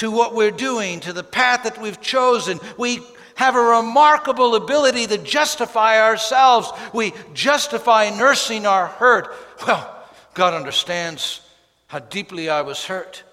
to 0.00 0.10
what 0.10 0.34
we're 0.34 0.50
doing, 0.50 0.98
to 0.98 1.12
the 1.12 1.22
path 1.22 1.64
that 1.64 1.78
we've 1.78 2.00
chosen. 2.00 2.58
We 2.78 3.00
have 3.34 3.54
a 3.54 3.60
remarkable 3.60 4.54
ability 4.54 5.06
to 5.08 5.18
justify 5.18 6.00
ourselves. 6.00 6.72
We 6.94 7.12
justify 7.34 8.08
nursing 8.08 8.64
our 8.64 8.86
hurt. 8.86 9.28
Well, 9.66 9.94
God 10.32 10.54
understands 10.54 11.42
how 11.88 11.98
deeply 11.98 12.48
I 12.48 12.62
was 12.62 12.86
hurt. 12.86 13.24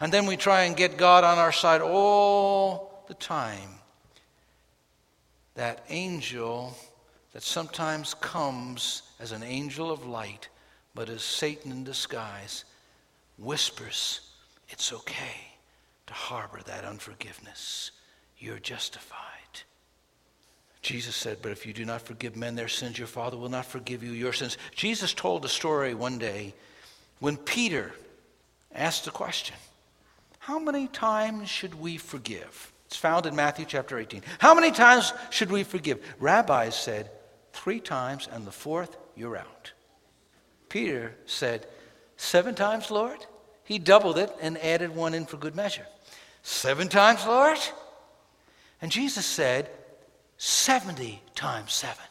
And 0.00 0.10
then 0.10 0.24
we 0.24 0.38
try 0.38 0.62
and 0.62 0.74
get 0.74 0.96
God 0.96 1.22
on 1.22 1.36
our 1.36 1.52
side 1.52 1.82
all 1.82 3.04
the 3.06 3.14
time. 3.14 3.68
That 5.54 5.84
angel 5.90 6.74
that 7.34 7.42
sometimes 7.42 8.14
comes 8.14 9.02
as 9.20 9.32
an 9.32 9.42
angel 9.42 9.90
of 9.90 10.06
light, 10.06 10.48
but 10.94 11.10
as 11.10 11.20
Satan 11.20 11.72
in 11.72 11.84
disguise, 11.84 12.64
whispers, 13.36 14.20
It's 14.70 14.92
okay 14.92 15.47
to 16.08 16.14
harbor 16.14 16.60
that 16.66 16.84
unforgiveness. 16.84 17.92
You're 18.38 18.58
justified. 18.58 19.18
Jesus 20.82 21.14
said, 21.16 21.38
But 21.42 21.52
if 21.52 21.66
you 21.66 21.72
do 21.72 21.84
not 21.84 22.02
forgive 22.02 22.36
men 22.36 22.54
their 22.54 22.68
sins, 22.68 22.98
your 22.98 23.06
Father 23.06 23.36
will 23.36 23.48
not 23.48 23.66
forgive 23.66 24.02
you 24.02 24.12
your 24.12 24.32
sins. 24.32 24.56
Jesus 24.74 25.12
told 25.12 25.44
a 25.44 25.48
story 25.48 25.94
one 25.94 26.18
day 26.18 26.54
when 27.20 27.36
Peter 27.36 27.92
asked 28.74 29.04
the 29.04 29.10
question 29.10 29.56
How 30.38 30.58
many 30.58 30.88
times 30.88 31.48
should 31.48 31.74
we 31.74 31.98
forgive? 31.98 32.72
It's 32.86 32.96
found 32.96 33.26
in 33.26 33.36
Matthew 33.36 33.66
chapter 33.66 33.98
18. 33.98 34.22
How 34.38 34.54
many 34.54 34.70
times 34.70 35.12
should 35.30 35.50
we 35.50 35.62
forgive? 35.62 36.02
Rabbis 36.20 36.74
said, 36.74 37.10
Three 37.52 37.80
times, 37.80 38.28
and 38.32 38.46
the 38.46 38.52
fourth, 38.52 38.96
you're 39.14 39.36
out. 39.36 39.72
Peter 40.68 41.14
said, 41.26 41.66
Seven 42.16 42.54
times, 42.54 42.90
Lord? 42.90 43.18
He 43.64 43.78
doubled 43.78 44.16
it 44.16 44.34
and 44.40 44.56
added 44.58 44.96
one 44.96 45.12
in 45.12 45.26
for 45.26 45.36
good 45.36 45.54
measure. 45.54 45.86
Seven 46.42 46.88
times, 46.88 47.26
Lord? 47.26 47.58
And 48.80 48.90
Jesus 48.92 49.26
said, 49.26 49.70
70 50.36 51.20
times 51.34 51.72
seven. 51.72 52.04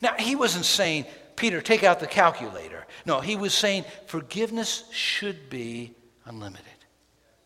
Now, 0.00 0.14
he 0.18 0.34
wasn't 0.34 0.64
saying, 0.64 1.06
Peter, 1.36 1.60
take 1.60 1.84
out 1.84 2.00
the 2.00 2.06
calculator. 2.06 2.86
No, 3.06 3.20
he 3.20 3.36
was 3.36 3.54
saying 3.54 3.84
forgiveness 4.06 4.84
should 4.90 5.48
be 5.48 5.94
unlimited. 6.24 6.66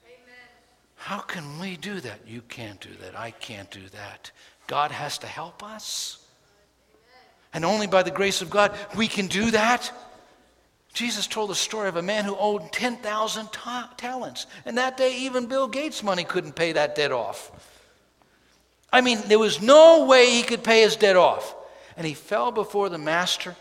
Amen. 0.06 0.34
How 0.96 1.18
can 1.18 1.60
we 1.60 1.76
do 1.76 2.00
that? 2.00 2.20
You 2.26 2.42
can't 2.42 2.80
do 2.80 2.90
that. 3.02 3.18
I 3.18 3.30
can't 3.30 3.70
do 3.70 3.88
that. 3.90 4.30
God 4.66 4.90
has 4.90 5.18
to 5.18 5.26
help 5.26 5.62
us. 5.62 6.18
And 7.52 7.64
only 7.64 7.86
by 7.86 8.02
the 8.02 8.10
grace 8.10 8.42
of 8.42 8.50
God 8.50 8.76
we 8.96 9.08
can 9.08 9.28
do 9.28 9.50
that. 9.52 9.90
Jesus 10.96 11.26
told 11.26 11.50
the 11.50 11.54
story 11.54 11.90
of 11.90 11.96
a 11.96 12.02
man 12.02 12.24
who 12.24 12.34
owed 12.34 12.72
10,000 12.72 13.52
ta- 13.52 13.92
talents. 13.98 14.46
And 14.64 14.78
that 14.78 14.96
day, 14.96 15.14
even 15.18 15.44
Bill 15.44 15.68
Gates' 15.68 16.02
money 16.02 16.24
couldn't 16.24 16.56
pay 16.56 16.72
that 16.72 16.94
debt 16.94 17.12
off. 17.12 17.52
I 18.90 19.02
mean, 19.02 19.20
there 19.26 19.38
was 19.38 19.60
no 19.60 20.06
way 20.06 20.30
he 20.30 20.42
could 20.42 20.64
pay 20.64 20.80
his 20.80 20.96
debt 20.96 21.16
off. 21.16 21.54
And 21.98 22.06
he 22.06 22.14
fell 22.14 22.50
before 22.50 22.88
the 22.88 22.96
master 22.96 23.54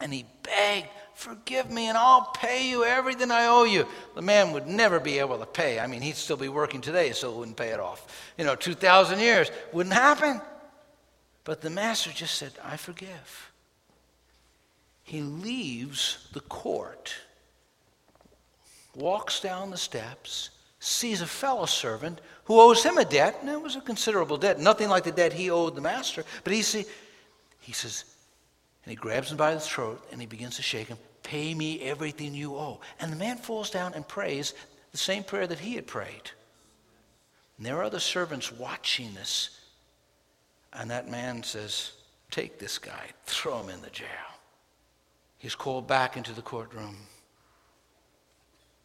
and 0.00 0.12
he 0.12 0.26
begged, 0.42 0.88
Forgive 1.14 1.70
me 1.70 1.86
and 1.86 1.96
I'll 1.96 2.32
pay 2.34 2.68
you 2.68 2.82
everything 2.82 3.30
I 3.30 3.46
owe 3.46 3.62
you. 3.62 3.86
The 4.16 4.22
man 4.22 4.50
would 4.52 4.66
never 4.66 4.98
be 4.98 5.20
able 5.20 5.38
to 5.38 5.46
pay. 5.46 5.78
I 5.78 5.86
mean, 5.86 6.02
he'd 6.02 6.16
still 6.16 6.36
be 6.36 6.48
working 6.48 6.80
today, 6.80 7.12
so 7.12 7.30
it 7.30 7.36
wouldn't 7.36 7.56
pay 7.56 7.68
it 7.68 7.78
off. 7.78 8.32
You 8.36 8.44
know, 8.44 8.56
2,000 8.56 9.20
years. 9.20 9.52
Wouldn't 9.72 9.94
happen. 9.94 10.40
But 11.44 11.60
the 11.60 11.70
master 11.70 12.10
just 12.10 12.34
said, 12.34 12.50
I 12.64 12.76
forgive 12.76 13.51
he 15.02 15.20
leaves 15.20 16.28
the 16.32 16.40
court, 16.40 17.14
walks 18.94 19.40
down 19.40 19.70
the 19.70 19.76
steps, 19.76 20.50
sees 20.80 21.20
a 21.20 21.26
fellow 21.26 21.66
servant 21.66 22.20
who 22.44 22.60
owes 22.60 22.82
him 22.82 22.98
a 22.98 23.04
debt, 23.04 23.38
and 23.40 23.48
it 23.48 23.60
was 23.60 23.76
a 23.76 23.80
considerable 23.80 24.36
debt, 24.36 24.58
nothing 24.58 24.88
like 24.88 25.04
the 25.04 25.12
debt 25.12 25.32
he 25.32 25.50
owed 25.50 25.74
the 25.74 25.80
master. 25.80 26.24
But 26.44 26.52
he, 26.52 26.62
see, 26.62 26.84
he 27.60 27.72
says, 27.72 28.04
and 28.84 28.90
he 28.90 28.96
grabs 28.96 29.30
him 29.30 29.36
by 29.36 29.54
the 29.54 29.60
throat 29.60 30.04
and 30.10 30.20
he 30.20 30.26
begins 30.26 30.56
to 30.56 30.62
shake 30.62 30.88
him, 30.88 30.98
Pay 31.22 31.54
me 31.54 31.80
everything 31.82 32.34
you 32.34 32.56
owe. 32.56 32.80
And 32.98 33.12
the 33.12 33.16
man 33.16 33.36
falls 33.36 33.70
down 33.70 33.94
and 33.94 34.06
prays 34.06 34.54
the 34.90 34.98
same 34.98 35.22
prayer 35.22 35.46
that 35.46 35.60
he 35.60 35.74
had 35.74 35.86
prayed. 35.86 36.30
And 37.56 37.64
there 37.64 37.76
are 37.76 37.84
other 37.84 38.00
servants 38.00 38.50
watching 38.50 39.14
this. 39.14 39.60
And 40.72 40.90
that 40.90 41.08
man 41.08 41.44
says, 41.44 41.92
Take 42.32 42.58
this 42.58 42.78
guy, 42.78 43.10
throw 43.26 43.62
him 43.62 43.68
in 43.68 43.82
the 43.82 43.90
jail. 43.90 44.31
He's 45.42 45.56
called 45.56 45.88
back 45.88 46.16
into 46.16 46.32
the 46.32 46.40
courtroom. 46.40 46.96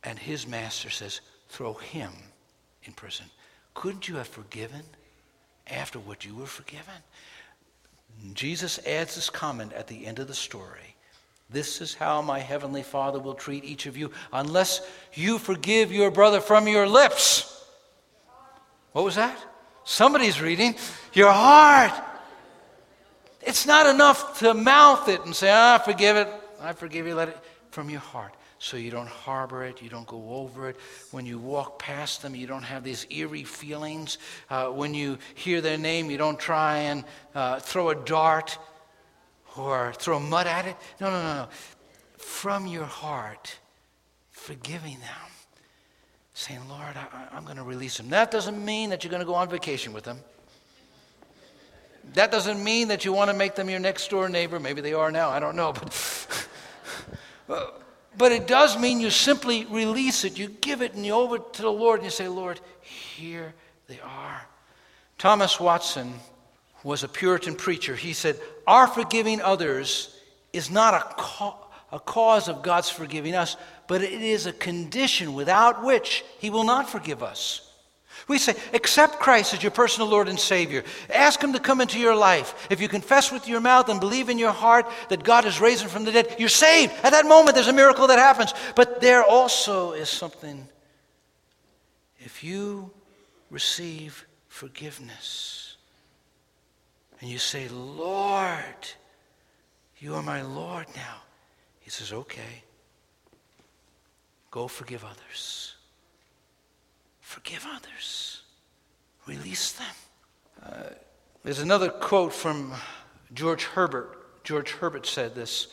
And 0.04 0.18
his 0.18 0.48
master 0.48 0.90
says, 0.90 1.22
Throw 1.50 1.76
him 1.76 2.10
in 2.84 2.94
prison. 2.94 3.28
Couldn't 3.76 4.08
you 4.08 4.16
have 4.16 4.28
forgiven 4.28 4.82
after 5.68 6.00
what 6.00 6.26
you 6.26 6.34
were 6.34 6.48
forgiven? 6.48 6.96
Jesus 8.34 8.80
adds 8.88 9.14
this 9.14 9.30
comment 9.30 9.72
at 9.74 9.86
the 9.86 10.08
end 10.08 10.18
of 10.18 10.28
the 10.28 10.34
story. 10.34 10.96
This 11.48 11.80
is 11.80 11.94
how 11.94 12.24
my 12.24 12.40
heavenly 12.40 12.82
Father 12.82 13.20
will 13.20 13.36
treat 13.36 13.64
each 13.64 13.86
of 13.86 13.96
you 13.96 14.10
unless 14.34 14.82
you 15.14 15.38
forgive 15.38 15.92
your 15.92 16.10
brother 16.10 16.42
from 16.42 16.68
your 16.68 16.88
lips. 16.88 17.64
What 18.94 19.06
was 19.06 19.14
that? 19.14 19.38
Somebody's 19.84 20.42
reading. 20.42 20.74
Your 21.14 21.32
heart. 21.32 21.94
It's 23.44 23.68
not 23.68 23.86
enough 23.86 24.40
to 24.40 24.56
mouth 24.56 25.08
it 25.08 25.24
and 25.24 25.36
say, 25.36 25.52
ah, 25.52 25.78
forgive 25.78 26.18
it. 26.18 26.28
I 26.62 26.74
forgive 26.74 27.08
you, 27.08 27.16
let 27.16 27.30
it 27.30 27.38
from 27.72 27.90
your 27.90 28.00
heart. 28.00 28.34
So 28.60 28.76
you 28.76 28.90
don't 28.90 29.08
harbor 29.08 29.64
it, 29.66 29.82
you 29.82 29.90
don't 29.90 30.08
go 30.08 30.30
over 30.30 30.70
it. 30.70 30.78
When 31.12 31.26
you 31.26 31.38
walk 31.38 31.78
past 31.78 32.24
them, 32.24 32.36
you 32.36 32.48
don't 32.48 32.64
have 32.64 32.84
these 32.84 33.06
eerie 33.10 33.44
feelings. 33.44 34.18
Uh, 34.50 34.68
when 34.68 34.94
you 34.94 35.20
hear 35.36 35.62
their 35.62 35.78
name, 35.78 36.10
you 36.10 36.18
don't 36.18 36.40
try 36.40 36.78
and 36.78 37.04
uh, 37.36 37.60
throw 37.60 37.90
a 37.90 37.96
dart 37.96 38.58
or 39.56 39.94
throw 39.94 40.20
mud 40.20 40.48
at 40.48 40.66
it. 40.66 40.76
No, 41.00 41.12
no, 41.12 41.22
no, 41.22 41.34
no. 41.36 41.48
From 42.18 42.66
your 42.66 42.86
heart, 42.86 43.58
forgiving 44.32 45.00
them, 45.00 45.32
saying, 46.34 46.62
Lord, 46.68 46.96
I, 46.96 47.38
am 47.38 47.44
going 47.44 47.58
to 47.58 47.64
release 47.64 47.98
them. 47.98 48.10
That 48.10 48.32
doesn't 48.32 48.64
mean 48.64 48.90
that 48.90 49.04
you're 49.04 49.12
going 49.12 49.22
to 49.22 49.26
go 49.26 49.36
on 49.36 49.50
vacation 49.50 49.94
with 49.94 50.04
them. 50.04 50.20
That 52.14 52.32
doesn't 52.32 52.64
mean 52.64 52.88
that 52.88 53.06
you 53.06 53.14
want 53.14 53.30
to 53.30 53.36
make 53.36 53.56
them 53.56 53.70
your 53.70 53.80
next 53.80 54.10
door 54.10 54.30
neighbor. 54.30 54.60
Maybe 54.60 54.82
they 54.82 54.94
are 54.94 55.12
now, 55.12 55.30
I 55.30 55.40
don't 55.40 55.56
know. 55.56 55.74
But, 55.74 55.94
but 57.48 58.32
it 58.32 58.48
does 58.48 58.78
mean 58.78 59.00
you 59.00 59.10
simply 59.10 59.66
release 59.66 60.24
it. 60.24 60.38
You 60.38 60.48
give 60.48 60.82
it 60.82 60.94
and 60.94 61.06
you 61.06 61.14
over 61.14 61.38
to 61.38 61.62
the 61.62 61.72
Lord 61.72 62.00
and 62.00 62.06
you 62.06 62.12
say, 62.12 62.28
Lord, 62.28 62.60
here 62.82 63.54
they 63.88 64.00
are. 64.00 64.42
Thomas 65.18 65.60
Watson 65.60 66.14
was 66.84 67.04
a 67.04 67.08
Puritan 67.08 67.56
preacher. 67.56 67.96
He 67.96 68.14
said, 68.14 68.40
Our 68.66 68.88
forgiving 68.88 69.42
others 69.42 70.20
is 70.54 70.72
not 70.72 70.94
a, 70.94 71.96
a 71.96 72.00
cause 72.00 72.48
of 72.48 72.62
God's 72.62 72.90
forgiving 72.90 73.36
us, 73.36 73.56
but 73.88 74.02
it 74.02 74.22
is 74.22 74.46
a 74.46 74.54
condition 74.54 75.34
without 75.34 75.84
which 75.84 76.24
He 76.40 76.50
will 76.50 76.64
not 76.64 76.90
forgive 76.90 77.22
us. 77.22 77.67
We 78.28 78.38
say, 78.38 78.56
accept 78.74 79.20
Christ 79.20 79.54
as 79.54 79.64
your 79.64 79.72
personal 79.72 80.10
Lord 80.10 80.28
and 80.28 80.40
Savior. 80.40 80.84
Ask 81.10 81.42
Him 81.42 81.54
to 81.54 81.60
come 81.60 81.80
into 81.80 82.00
your 82.00 82.16
life. 82.16 82.68
If 82.70 82.82
you 82.82 82.88
confess 82.88 83.32
with 83.32 83.48
your 83.48 83.62
mouth 83.62 83.88
and 83.88 84.00
believe 84.00 84.30
in 84.30 84.38
your 84.38 84.52
heart 84.52 84.86
that 85.10 85.24
God 85.24 85.46
is 85.46 85.62
raised 85.62 85.86
from 85.86 86.04
the 86.04 86.12
dead, 86.12 86.36
you're 86.38 86.50
saved. 86.50 86.94
At 87.04 87.12
that 87.12 87.26
moment, 87.26 87.56
there's 87.56 87.70
a 87.70 87.74
miracle 87.74 88.08
that 88.08 88.20
happens. 88.20 88.54
But 88.76 89.00
there 89.00 89.24
also 89.24 89.94
is 89.94 90.10
something. 90.10 90.68
If 92.20 92.44
you 92.44 92.92
receive 93.50 94.26
forgiveness 94.48 95.78
and 97.22 97.30
you 97.30 97.38
say, 97.38 97.70
Lord, 97.70 98.64
you 100.00 100.16
are 100.16 100.24
my 100.24 100.42
Lord 100.42 100.88
now, 100.96 101.22
He 101.80 101.90
says, 101.90 102.12
okay, 102.12 102.64
go 104.52 104.68
forgive 104.68 105.06
others. 105.06 105.77
Forgive 107.28 107.68
others. 107.70 108.42
Release 109.26 109.74
them. 109.74 109.96
Uh, 110.64 110.94
there's 111.44 111.60
another 111.60 111.90
quote 111.90 112.32
from 112.32 112.74
George 113.34 113.66
Herbert. 113.66 114.44
George 114.46 114.72
Herbert 114.72 115.06
said 115.06 115.36
this 115.36 115.68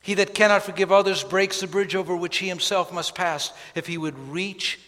He 0.00 0.14
that 0.14 0.32
cannot 0.32 0.62
forgive 0.62 0.92
others 0.92 1.24
breaks 1.24 1.60
the 1.60 1.66
bridge 1.66 1.96
over 1.96 2.16
which 2.16 2.36
he 2.36 2.46
himself 2.46 2.92
must 2.92 3.16
pass 3.16 3.52
if 3.74 3.88
he 3.88 3.98
would 3.98 4.16
reach, 4.28 4.78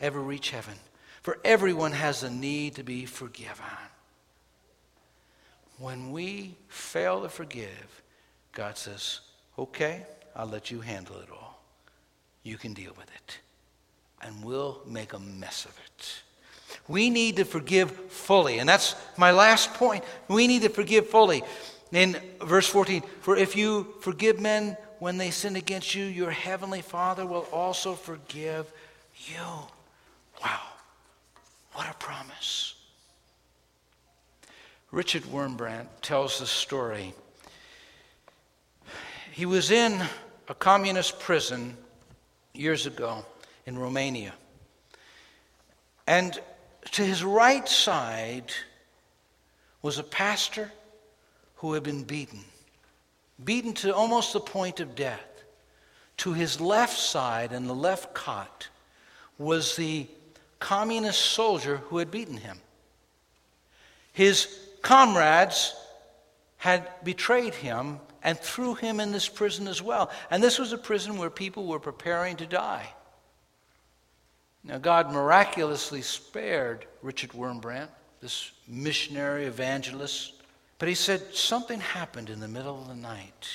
ever 0.00 0.20
reach 0.20 0.50
heaven. 0.50 0.74
For 1.22 1.38
everyone 1.44 1.92
has 1.92 2.24
a 2.24 2.30
need 2.30 2.74
to 2.74 2.82
be 2.82 3.06
forgiven. 3.06 3.64
When 5.78 6.10
we 6.10 6.56
fail 6.66 7.22
to 7.22 7.28
forgive, 7.28 8.02
God 8.50 8.76
says, 8.76 9.20
Okay, 9.56 10.04
I'll 10.34 10.48
let 10.48 10.72
you 10.72 10.80
handle 10.80 11.18
it 11.18 11.28
all. 11.30 11.62
You 12.42 12.58
can 12.58 12.74
deal 12.74 12.92
with 12.98 13.06
it 13.14 13.38
and 14.22 14.44
we'll 14.44 14.80
make 14.86 15.12
a 15.12 15.18
mess 15.18 15.64
of 15.64 15.78
it. 15.84 16.22
We 16.86 17.10
need 17.10 17.36
to 17.36 17.44
forgive 17.44 17.90
fully. 17.90 18.58
And 18.58 18.68
that's 18.68 18.94
my 19.16 19.30
last 19.30 19.74
point. 19.74 20.04
We 20.28 20.46
need 20.46 20.62
to 20.62 20.68
forgive 20.68 21.08
fully. 21.08 21.42
In 21.92 22.16
verse 22.42 22.68
14, 22.68 23.02
for 23.20 23.36
if 23.36 23.56
you 23.56 23.94
forgive 24.00 24.40
men 24.40 24.76
when 24.98 25.16
they 25.16 25.30
sin 25.30 25.56
against 25.56 25.94
you, 25.94 26.04
your 26.04 26.30
heavenly 26.30 26.82
Father 26.82 27.24
will 27.24 27.46
also 27.52 27.94
forgive 27.94 28.70
you. 29.26 29.42
Wow. 30.42 30.60
What 31.72 31.88
a 31.88 31.94
promise. 31.94 32.74
Richard 34.90 35.22
Wurmbrand 35.24 35.86
tells 36.02 36.40
the 36.40 36.46
story. 36.46 37.14
He 39.32 39.46
was 39.46 39.70
in 39.70 40.02
a 40.48 40.54
communist 40.54 41.20
prison 41.20 41.76
years 42.54 42.86
ago 42.86 43.24
in 43.68 43.78
Romania. 43.78 44.32
And 46.06 46.40
to 46.92 47.04
his 47.04 47.22
right 47.22 47.68
side 47.68 48.50
was 49.82 49.98
a 49.98 50.02
pastor 50.02 50.72
who 51.56 51.74
had 51.74 51.82
been 51.82 52.04
beaten, 52.04 52.40
beaten 53.44 53.74
to 53.74 53.94
almost 53.94 54.32
the 54.32 54.40
point 54.40 54.80
of 54.80 54.94
death. 54.94 55.20
To 56.18 56.32
his 56.32 56.62
left 56.62 56.98
side, 56.98 57.52
in 57.52 57.66
the 57.66 57.74
left 57.74 58.14
cot, 58.14 58.68
was 59.36 59.76
the 59.76 60.06
communist 60.60 61.20
soldier 61.20 61.76
who 61.76 61.98
had 61.98 62.10
beaten 62.10 62.38
him. 62.38 62.58
His 64.14 64.48
comrades 64.80 65.74
had 66.56 66.88
betrayed 67.04 67.54
him 67.54 68.00
and 68.22 68.38
threw 68.38 68.74
him 68.74 68.98
in 68.98 69.12
this 69.12 69.28
prison 69.28 69.68
as 69.68 69.82
well. 69.82 70.10
And 70.30 70.42
this 70.42 70.58
was 70.58 70.72
a 70.72 70.78
prison 70.78 71.18
where 71.18 71.30
people 71.30 71.66
were 71.66 71.78
preparing 71.78 72.36
to 72.36 72.46
die. 72.46 72.88
Now, 74.64 74.78
God 74.78 75.12
miraculously 75.12 76.02
spared 76.02 76.86
Richard 77.02 77.30
Wurmbrand, 77.30 77.88
this 78.20 78.50
missionary 78.66 79.44
evangelist, 79.44 80.34
but 80.78 80.88
he 80.88 80.94
said 80.94 81.34
something 81.34 81.80
happened 81.80 82.30
in 82.30 82.40
the 82.40 82.48
middle 82.48 82.80
of 82.80 82.88
the 82.88 82.94
night. 82.94 83.48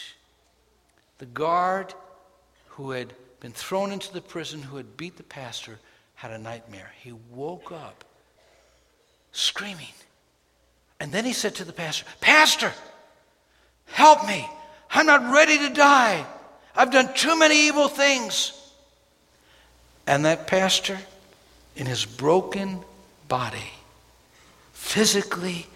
The 1.19 1.25
guard 1.25 1.93
who 2.67 2.91
had 2.91 3.13
been 3.39 3.51
thrown 3.51 3.91
into 3.91 4.11
the 4.11 4.21
prison, 4.21 4.61
who 4.61 4.77
had 4.77 4.97
beat 4.97 5.17
the 5.17 5.23
pastor, 5.23 5.79
had 6.15 6.31
a 6.31 6.37
nightmare. 6.37 6.91
He 7.01 7.11
woke 7.31 7.71
up 7.71 8.05
screaming. 9.33 9.87
And 10.99 11.11
then 11.11 11.25
he 11.25 11.33
said 11.33 11.55
to 11.55 11.65
the 11.65 11.73
pastor, 11.73 12.05
Pastor, 12.21 12.71
help 13.85 14.25
me. 14.25 14.47
I'm 14.89 15.05
not 15.05 15.33
ready 15.33 15.57
to 15.57 15.69
die. 15.69 16.25
I've 16.75 16.91
done 16.91 17.13
too 17.13 17.37
many 17.37 17.67
evil 17.67 17.87
things. 17.87 18.53
And 20.05 20.25
that 20.25 20.47
pastor, 20.47 20.99
in 21.75 21.85
his 21.85 22.05
broken 22.05 22.81
body, 23.27 23.71
physically 24.73 25.67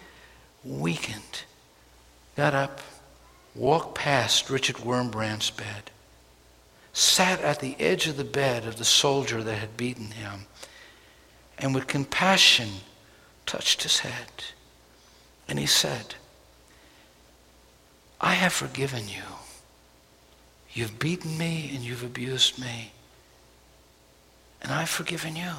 weakened, 0.64 1.44
got 2.36 2.54
up, 2.54 2.80
walked 3.54 3.94
past 3.94 4.50
Richard 4.50 4.76
Wurmbrand's 4.76 5.50
bed, 5.50 5.90
sat 6.92 7.40
at 7.40 7.60
the 7.60 7.76
edge 7.78 8.06
of 8.06 8.16
the 8.16 8.24
bed 8.24 8.66
of 8.66 8.76
the 8.76 8.84
soldier 8.84 9.42
that 9.42 9.58
had 9.58 9.76
beaten 9.76 10.10
him, 10.10 10.46
and 11.56 11.74
with 11.74 11.86
compassion 11.86 12.68
touched 13.46 13.82
his 13.82 14.00
head. 14.00 14.44
And 15.48 15.58
he 15.58 15.66
said, 15.66 16.14
I 18.20 18.34
have 18.34 18.52
forgiven 18.52 19.08
you. 19.08 19.22
You've 20.72 20.98
beaten 20.98 21.38
me 21.38 21.70
and 21.74 21.82
you've 21.82 22.04
abused 22.04 22.58
me 22.58 22.92
and 24.62 24.72
I've 24.72 24.88
forgiven 24.88 25.36
you. 25.36 25.52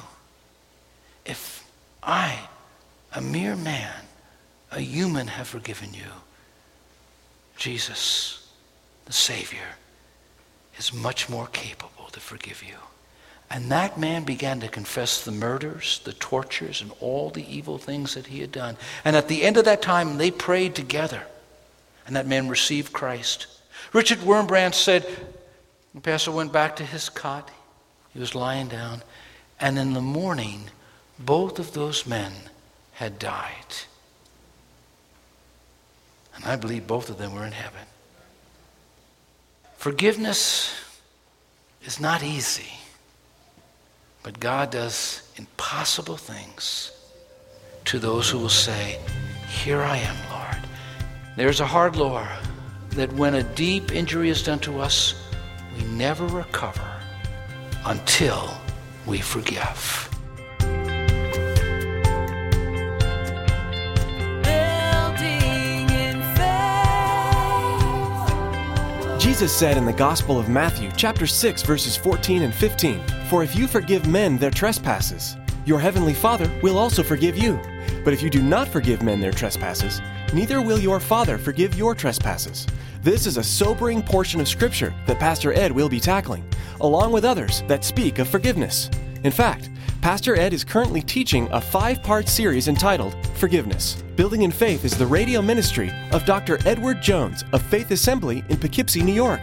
If 1.24 1.64
I, 2.02 2.38
a 3.14 3.20
mere 3.20 3.56
man, 3.56 3.92
a 4.70 4.80
human, 4.80 5.28
have 5.28 5.48
forgiven 5.48 5.94
you, 5.94 6.10
Jesus, 7.56 8.48
the 9.04 9.12
Savior, 9.12 9.76
is 10.78 10.92
much 10.94 11.28
more 11.28 11.46
capable 11.48 12.06
to 12.12 12.20
forgive 12.20 12.62
you. 12.62 12.76
And 13.50 13.70
that 13.72 13.98
man 13.98 14.22
began 14.22 14.60
to 14.60 14.68
confess 14.68 15.24
the 15.24 15.32
murders, 15.32 16.00
the 16.04 16.12
tortures, 16.12 16.80
and 16.80 16.92
all 17.00 17.30
the 17.30 17.44
evil 17.52 17.78
things 17.78 18.14
that 18.14 18.28
he 18.28 18.40
had 18.40 18.52
done. 18.52 18.76
And 19.04 19.16
at 19.16 19.26
the 19.26 19.42
end 19.42 19.56
of 19.56 19.64
that 19.64 19.82
time, 19.82 20.18
they 20.18 20.30
prayed 20.30 20.76
together. 20.76 21.22
And 22.06 22.14
that 22.14 22.28
man 22.28 22.48
received 22.48 22.92
Christ. 22.92 23.46
Richard 23.92 24.18
Wurmbrand 24.18 24.74
said, 24.74 25.04
the 25.94 26.00
pastor 26.00 26.30
went 26.30 26.52
back 26.52 26.76
to 26.76 26.84
his 26.84 27.08
cot. 27.08 27.50
He 28.12 28.18
was 28.18 28.34
lying 28.34 28.68
down. 28.68 29.02
And 29.58 29.78
in 29.78 29.92
the 29.92 30.00
morning, 30.00 30.70
both 31.18 31.58
of 31.58 31.72
those 31.72 32.06
men 32.06 32.32
had 32.92 33.18
died. 33.18 33.74
And 36.34 36.44
I 36.44 36.56
believe 36.56 36.86
both 36.86 37.10
of 37.10 37.18
them 37.18 37.34
were 37.34 37.44
in 37.44 37.52
heaven. 37.52 37.86
Forgiveness 39.76 40.74
is 41.84 42.00
not 42.00 42.22
easy, 42.22 42.72
but 44.22 44.40
God 44.40 44.70
does 44.70 45.22
impossible 45.36 46.16
things 46.16 46.92
to 47.86 47.98
those 47.98 48.28
who 48.28 48.38
will 48.38 48.48
say, 48.48 48.98
Here 49.48 49.80
I 49.80 49.96
am, 49.96 50.16
Lord. 50.30 50.68
There's 51.36 51.60
a 51.60 51.66
hard 51.66 51.96
law 51.96 52.26
that 52.90 53.12
when 53.14 53.34
a 53.34 53.42
deep 53.42 53.92
injury 53.92 54.28
is 54.28 54.42
done 54.42 54.58
to 54.60 54.80
us, 54.80 55.14
we 55.76 55.84
never 55.84 56.26
recover 56.26 56.99
until 57.86 58.50
we 59.06 59.18
forgive. 59.18 60.10
Jesus 69.18 69.52
said 69.56 69.76
in 69.76 69.86
the 69.86 69.92
Gospel 69.92 70.38
of 70.38 70.48
Matthew, 70.48 70.90
chapter 70.96 71.26
6, 71.26 71.62
verses 71.62 71.96
14 71.96 72.42
and 72.42 72.54
15, 72.54 73.02
For 73.28 73.42
if 73.42 73.54
you 73.54 73.66
forgive 73.66 74.06
men 74.06 74.36
their 74.36 74.50
trespasses, 74.50 75.36
your 75.64 75.78
heavenly 75.78 76.14
Father 76.14 76.50
will 76.62 76.76
also 76.76 77.02
forgive 77.02 77.38
you. 77.38 77.58
But 78.04 78.12
if 78.12 78.22
you 78.22 78.30
do 78.30 78.42
not 78.42 78.68
forgive 78.68 79.02
men 79.02 79.20
their 79.20 79.30
trespasses, 79.30 80.00
neither 80.34 80.60
will 80.60 80.78
your 80.78 81.00
Father 81.00 81.38
forgive 81.38 81.74
your 81.74 81.94
trespasses. 81.94 82.66
This 83.02 83.26
is 83.26 83.38
a 83.38 83.42
sobering 83.42 84.02
portion 84.02 84.42
of 84.42 84.48
Scripture 84.48 84.92
that 85.06 85.18
Pastor 85.18 85.54
Ed 85.54 85.72
will 85.72 85.88
be 85.88 86.00
tackling, 86.00 86.44
along 86.82 87.12
with 87.12 87.24
others 87.24 87.62
that 87.66 87.82
speak 87.82 88.18
of 88.18 88.28
forgiveness. 88.28 88.90
In 89.24 89.32
fact, 89.32 89.70
Pastor 90.02 90.36
Ed 90.36 90.52
is 90.52 90.64
currently 90.64 91.00
teaching 91.00 91.48
a 91.50 91.62
five 91.62 92.02
part 92.02 92.28
series 92.28 92.68
entitled 92.68 93.16
Forgiveness. 93.36 94.04
Building 94.16 94.42
in 94.42 94.50
Faith 94.50 94.84
is 94.84 94.98
the 94.98 95.06
radio 95.06 95.40
ministry 95.40 95.90
of 96.12 96.26
Dr. 96.26 96.58
Edward 96.66 97.00
Jones 97.00 97.42
of 97.54 97.62
Faith 97.62 97.90
Assembly 97.90 98.44
in 98.50 98.58
Poughkeepsie, 98.58 99.02
New 99.02 99.14
York. 99.14 99.40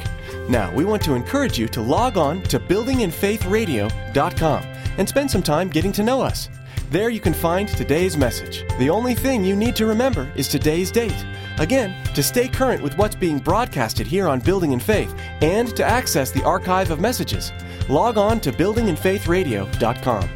Now, 0.48 0.72
we 0.76 0.86
want 0.86 1.02
to 1.06 1.16
encourage 1.16 1.58
you 1.58 1.68
to 1.70 1.82
log 1.82 2.16
on 2.16 2.44
to 2.44 2.60
buildinginfaithradio.com 2.60 4.64
and 5.00 5.10
spend 5.10 5.32
some 5.32 5.42
time 5.42 5.70
getting 5.70 5.92
to 5.94 6.04
know 6.04 6.22
us. 6.22 6.48
There 6.90 7.10
you 7.10 7.20
can 7.20 7.34
find 7.34 7.68
today's 7.68 8.16
message. 8.16 8.64
The 8.80 8.90
only 8.90 9.14
thing 9.14 9.44
you 9.44 9.58
need 9.58 9.76
to 9.76 9.86
remember 9.86 10.32
is 10.38 10.48
today's 10.48 10.90
date. 10.90 11.26
Again, 11.58 12.02
to 12.14 12.24
stay 12.24 12.48
current 12.48 12.82
with 12.82 12.98
what's 12.98 13.16
being 13.16 13.40
broadcasted 13.40 14.08
here 14.08 14.26
on 14.30 14.40
Building 14.40 14.72
in 14.72 14.80
Faith 14.80 15.14
and 15.42 15.76
to 15.76 15.84
access 15.84 16.32
the 16.32 16.46
archive 16.46 16.90
of 16.90 17.02
messages, 17.02 17.52
log 17.90 18.18
on 18.18 18.40
to 18.40 18.54
buildinginfaithradio.com. 18.54 20.30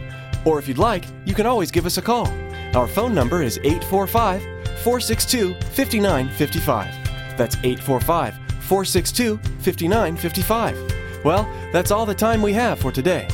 Or 0.44 0.60
if 0.60 0.68
you'd 0.68 0.78
like, 0.78 1.06
you 1.24 1.34
can 1.34 1.46
always 1.46 1.72
give 1.72 1.86
us 1.86 1.98
a 1.98 2.02
call. 2.02 2.28
Our 2.76 2.88
phone 2.88 3.14
number 3.14 3.42
is 3.42 3.58
845 3.60 4.42
462 4.84 5.54
5955. 5.54 7.38
That's 7.38 7.56
845 7.64 8.36
462 8.60 9.38
5955. 9.38 11.24
Well, 11.24 11.50
that's 11.72 11.92
all 11.92 12.06
the 12.06 12.14
time 12.16 12.42
we 12.42 12.52
have 12.54 12.78
for 12.78 12.92
today. 12.92 13.30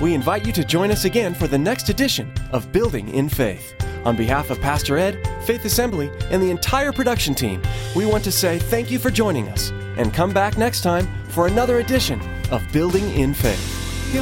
We 0.00 0.14
invite 0.14 0.46
you 0.46 0.52
to 0.54 0.64
join 0.64 0.90
us 0.90 1.04
again 1.04 1.34
for 1.34 1.46
the 1.46 1.58
next 1.58 1.90
edition 1.90 2.32
of 2.52 2.72
Building 2.72 3.10
in 3.10 3.28
Faith. 3.28 3.74
On 4.06 4.16
behalf 4.16 4.48
of 4.48 4.58
Pastor 4.58 4.96
Ed, 4.96 5.18
Faith 5.44 5.66
Assembly, 5.66 6.10
and 6.30 6.42
the 6.42 6.50
entire 6.50 6.90
production 6.90 7.34
team, 7.34 7.60
we 7.94 8.06
want 8.06 8.24
to 8.24 8.32
say 8.32 8.58
thank 8.58 8.90
you 8.90 8.98
for 8.98 9.10
joining 9.10 9.46
us 9.48 9.70
and 9.98 10.14
come 10.14 10.32
back 10.32 10.56
next 10.56 10.80
time 10.80 11.06
for 11.28 11.48
another 11.48 11.80
edition 11.80 12.18
of 12.50 12.62
Building 12.72 13.10
in 13.10 13.34
Faith. 13.34 14.14